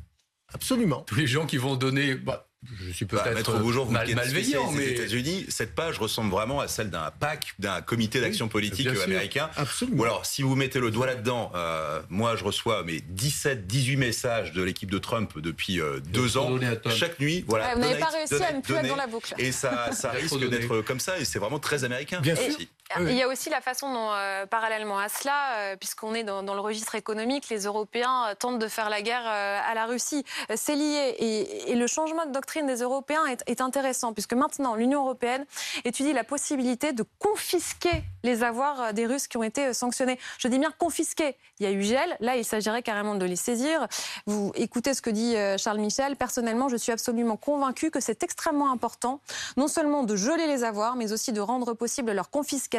[0.53, 1.01] Absolument.
[1.01, 2.15] Tous les gens qui vont donner...
[2.15, 6.67] Bah, je suis bah, peut-être mal, malveillant, mais les États-Unis, cette page ressemble vraiment à
[6.67, 9.49] celle d'un PAC, d'un comité d'action politique américain.
[9.55, 10.01] Absolument.
[10.01, 13.97] Ou alors, si vous mettez le doigt là-dedans, euh, moi, je reçois mes 17, 18
[13.97, 16.57] messages de l'équipe de Trump depuis euh, deux ans,
[16.89, 17.45] chaque nuit.
[17.47, 17.75] Voilà.
[17.75, 19.33] vous n'avez pas réussi à ne plus être dans la boucle.
[19.37, 22.19] Et ça, ça risque d'être comme ça, et c'est vraiment très américain.
[22.21, 22.55] Bien sûr.
[22.99, 26.59] Il y a aussi la façon dont, euh, parallèlement à cela, puisqu'on est dans, le
[26.59, 30.23] registre économique, les Européens tentent de faire la guerre à la Russie.
[30.55, 31.15] C'est lié.
[31.17, 35.45] Et, et, le changement de doctrine des Européens est, intéressant, puisque maintenant l'Union européenne
[35.83, 40.19] étudie la possibilité de confisquer les avoirs euh, des Russes qui ont été euh, sanctionnés.
[40.37, 41.37] Je dis bien confisquer.
[41.59, 43.87] Il y a eu gel, là il s'agirait carrément de les saisir.
[44.25, 46.15] Vous écoutez ce que dit euh, Charles Michel.
[46.15, 49.21] Personnellement, je suis absolument convaincu que c'est extrêmement important,
[49.57, 52.74] non seulement de geler les avoirs, mais aussi de rendre possible leur confiscation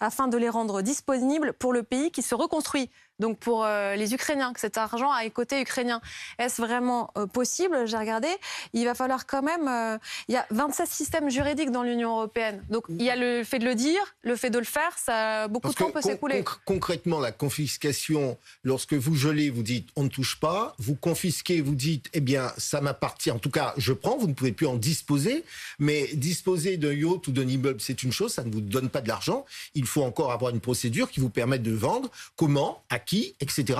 [0.00, 4.12] afin de les rendre disponibles pour le pays qui se reconstruit donc pour euh, les
[4.12, 6.00] Ukrainiens, que cet argent aille côté ukrainien.
[6.38, 7.86] Est-ce vraiment euh, possible?
[7.86, 8.28] J'ai regardé.
[8.72, 9.68] Il va falloir quand même.
[9.68, 9.98] Euh,
[10.28, 12.64] il y a 27 systèmes juridiques dans l'Union européenne.
[12.70, 15.48] Donc il y a le fait de le dire, le fait de le faire, ça,
[15.48, 16.44] beaucoup de temps peut s'écouler.
[16.64, 20.74] concrètement, la confiscation, lorsque vous gelez, vous dites on ne touche pas.
[20.78, 23.30] Vous confisquez, vous dites eh bien ça m'appartient.
[23.30, 24.16] En tout cas, je prends.
[24.18, 25.44] Vous ne pouvez plus en disposer.
[25.78, 28.32] Mais disposer d'un yacht ou d'un immeuble, c'est une chose.
[28.32, 29.44] Ça ne vous donne pas de l'argent.
[29.74, 32.10] Il faut encore avoir une procédure qui vous permette de vendre.
[32.36, 32.82] Comment?
[32.90, 33.78] À qui, etc.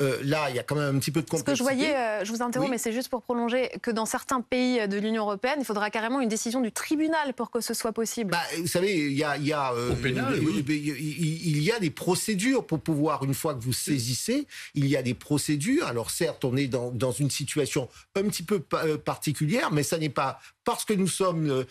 [0.00, 1.64] Euh, là, il y a quand même un petit peu de complexité.
[1.64, 4.04] Ce que je voyais, euh, je vous interromps, mais c'est juste pour prolonger, que dans
[4.04, 7.72] certains pays de l'Union européenne, il faudra carrément une décision du tribunal pour que ce
[7.72, 8.30] soit possible.
[8.32, 12.66] Bah, vous savez, il y a, il y a, euh, il, y a des procédures
[12.66, 15.86] pour pouvoir, une fois que vous saisissez, il y a des procédures.
[15.86, 20.08] Alors certes, on est dans, dans une situation un petit peu particulière, mais ça n'est
[20.08, 21.64] pas parce que nous sommes,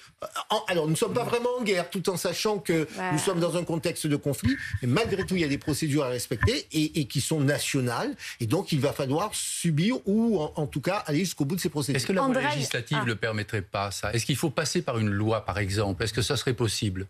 [0.70, 3.58] alors nous ne sommes pas vraiment en guerre, tout en sachant que nous sommes dans
[3.58, 4.56] un contexte de conflit.
[4.82, 8.16] Mais malgré tout, il y a des procédures à respecter et, et, qui sont nationales.
[8.40, 11.70] Et donc, il va falloir subir ou, en, tout cas, aller jusqu'au bout de ces
[11.70, 11.98] procédures.
[11.98, 13.06] Est-ce que la loi législative ne ah.
[13.06, 14.12] le permettrait pas, ça?
[14.14, 16.04] Est-ce qu'il faut passer par une loi, par exemple?
[16.04, 17.08] Est-ce que ça serait possible?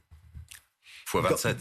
[1.06, 1.58] Fois 27.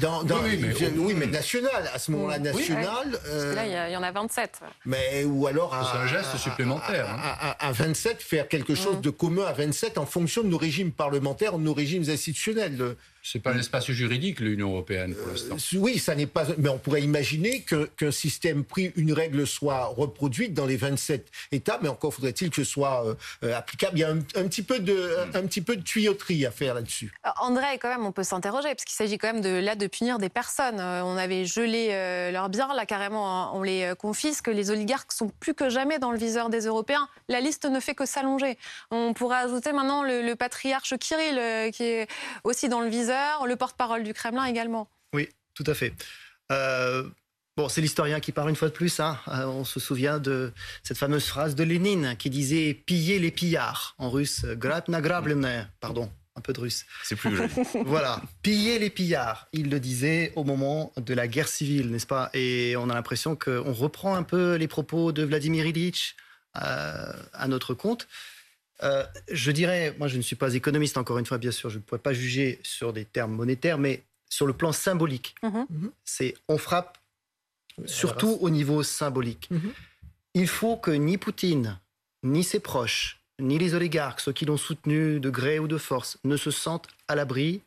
[0.00, 1.90] Dans, oui, mais, national.
[1.94, 3.18] À ce moment-là, national.
[3.26, 4.60] Euh, là, il y, en a 27.
[4.84, 5.74] Mais ou alors.
[5.90, 7.06] C'est un geste supplémentaire.
[7.08, 9.00] À, à, 27, faire quelque chose mm.
[9.00, 12.96] de commun à 27 en fonction de nos régimes parlementaires, de nos régimes institutionnels.
[13.24, 15.54] C'est pas l'espace juridique, l'Union européenne, pour l'instant.
[15.54, 16.44] Euh, oui, ça n'est pas.
[16.58, 17.64] Mais on pourrait imaginer
[17.96, 22.56] qu'un système pris, une règle soit reproduite dans les 27 États, mais encore faudrait-il que
[22.56, 23.14] ce soit euh,
[23.44, 23.96] euh, applicable.
[23.96, 25.36] Il y a un, petit peu de, mm.
[25.36, 27.12] un, petit peu de tuyauterie à faire là-dessus.
[27.40, 30.18] André, quand même, on peut s'interroger, parce qu'il s'agit quand même de, là de punir
[30.18, 30.80] des personnes.
[30.80, 31.90] on avait gelé
[32.32, 34.48] leurs biens, là, carrément, hein, on les confisque.
[34.48, 37.08] Les oligarques sont plus que jamais dans le viseur des Européens.
[37.28, 38.58] La liste ne fait que s'allonger.
[38.90, 42.08] On pourrait ajouter maintenant le, le patriarche Kirill, qui est
[42.42, 43.11] aussi dans le viseur
[43.46, 44.88] le porte-parole du Kremlin également.
[45.12, 45.92] Oui, tout à fait.
[46.50, 47.08] Euh,
[47.56, 49.00] bon, c'est l'historien qui parle une fois de plus.
[49.00, 49.18] Hein.
[49.28, 50.52] Euh, on se souvient de
[50.82, 54.44] cette fameuse phrase de Lénine qui disait piller les pillards en russe.
[54.88, 56.84] Nagrablene, pardon, un peu de russe.
[57.04, 57.52] C'est plus joli.
[57.86, 59.48] voilà, piller les pillards.
[59.52, 62.30] Il le disait au moment de la guerre civile, n'est-ce pas?
[62.34, 66.16] Et on a l'impression qu'on reprend un peu les propos de Vladimir Ilyich
[66.56, 68.08] euh, à notre compte.
[68.82, 71.78] Euh, je dirais, moi je ne suis pas économiste encore une fois, bien sûr, je
[71.78, 75.66] ne pourrais pas juger sur des termes monétaires, mais sur le plan symbolique, mhm.
[75.70, 75.90] Mhm.
[76.04, 76.98] c'est on frappe
[77.86, 79.48] surtout au niveau symbolique.
[79.50, 79.72] Mhm.
[80.34, 81.78] Il faut que ni Poutine,
[82.22, 86.18] ni ses proches, ni les oligarques, ceux qui l'ont soutenu de gré ou de force,
[86.24, 87.60] ne se sentent à l'abri,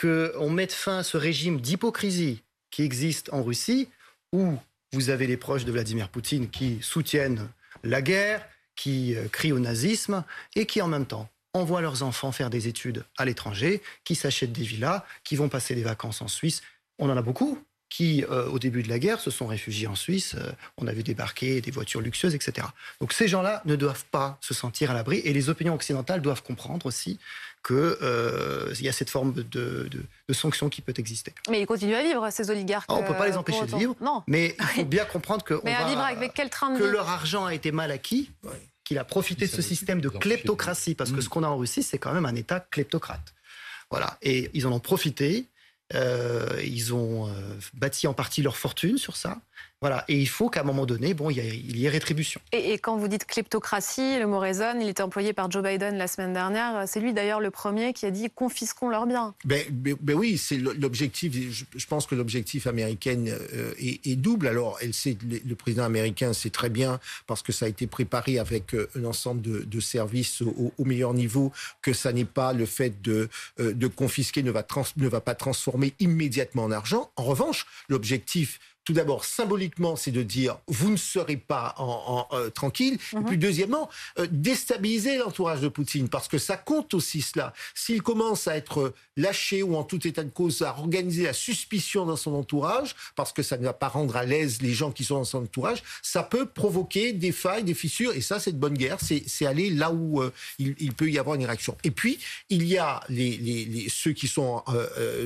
[0.00, 3.88] qu'on mette fin à ce régime d'hypocrisie qui existe en Russie,
[4.32, 4.56] où
[4.92, 7.48] vous avez les proches de Vladimir Poutine qui soutiennent
[7.82, 8.46] la guerre,
[8.78, 10.24] qui euh, crient au nazisme
[10.54, 14.52] et qui en même temps envoient leurs enfants faire des études à l'étranger, qui s'achètent
[14.52, 16.62] des villas, qui vont passer des vacances en Suisse.
[16.98, 17.58] On en a beaucoup
[17.88, 20.34] qui, euh, au début de la guerre, se sont réfugiés en Suisse.
[20.38, 22.66] Euh, on a vu débarquer des voitures luxueuses, etc.
[23.00, 26.42] Donc ces gens-là ne doivent pas se sentir à l'abri et les opinions occidentales doivent
[26.42, 27.18] comprendre aussi
[27.66, 29.42] qu'il euh, y a cette forme de,
[29.90, 31.34] de, sanction qui peut exister.
[31.50, 32.86] Mais ils continuent à vivre, ces oligarques.
[32.88, 34.22] Ah, on ne peut pas les empêcher de vivre, non.
[34.26, 37.90] mais il faut bien comprendre que, avec quel train que leur argent a été mal
[37.90, 38.30] acquis.
[38.84, 41.82] qu'il a profité de ce système de kleptocratie, parce que ce qu'on a en Russie,
[41.82, 43.34] c'est quand même un État kleptocrate.
[43.90, 45.46] Voilà, et ils en ont profité,
[45.94, 47.32] ils ont
[47.74, 49.40] bâti en partie leur fortune sur ça.
[49.80, 50.04] Voilà.
[50.08, 52.40] Et il faut qu'à un moment donné, bon, il y, ait rétribution.
[52.52, 54.82] Et, quand vous dites kleptocratie, le mot résonne.
[54.82, 56.84] Il était employé par Joe Biden la semaine dernière.
[56.88, 59.34] C'est lui d'ailleurs le premier qui a dit confisquons leurs biens.
[59.44, 61.32] Ben, ben, ben oui, c'est l'objectif.
[61.52, 64.48] Je, pense que l'objectif américain euh, est, double.
[64.48, 68.38] Alors, elle sait, le président américain sait très bien parce que ça a été préparé
[68.38, 71.52] avec euh, un ensemble de, services au, meilleur niveau
[71.82, 73.28] que ça n'est pas le fait de,
[73.60, 74.66] euh, de confisquer ne va,
[74.96, 77.10] ne va pas transformer immédiatement en argent.
[77.16, 78.58] En revanche, l'objectif
[78.88, 82.96] tout d'abord, symboliquement, c'est de dire vous ne serez pas en, euh, tranquille.
[83.12, 83.24] Et mhm.
[83.26, 87.52] puis deuxièmement, euh, déstabiliser l'entourage de Poutine, parce que ça compte aussi cela.
[87.74, 92.06] S'il commence à être lâché ou en tout état de cause à organiser la suspicion
[92.06, 95.04] dans son entourage, parce que ça ne va pas rendre à l'aise les gens qui
[95.04, 98.14] sont dans son entourage, ça peut provoquer des failles, des fissures.
[98.14, 98.96] Et ça, c'est de bonne guerre.
[99.00, 101.76] C'est aller là où euh, il, peut y avoir une réaction.
[101.84, 102.18] Et puis,
[102.48, 104.64] il y a les, les, ceux qui sont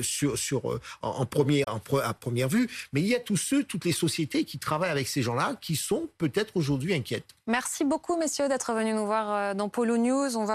[0.01, 3.85] sur, sur, en, premier, en, à première vue, mais il y a tous ceux toutes
[3.85, 7.35] les sociétés qui travaillent avec ces gens-là qui sont peut-être aujourd'hui inquiètes.
[7.47, 10.35] Merci beaucoup, messieurs, d'être venus nous voir euh, dans Polo News.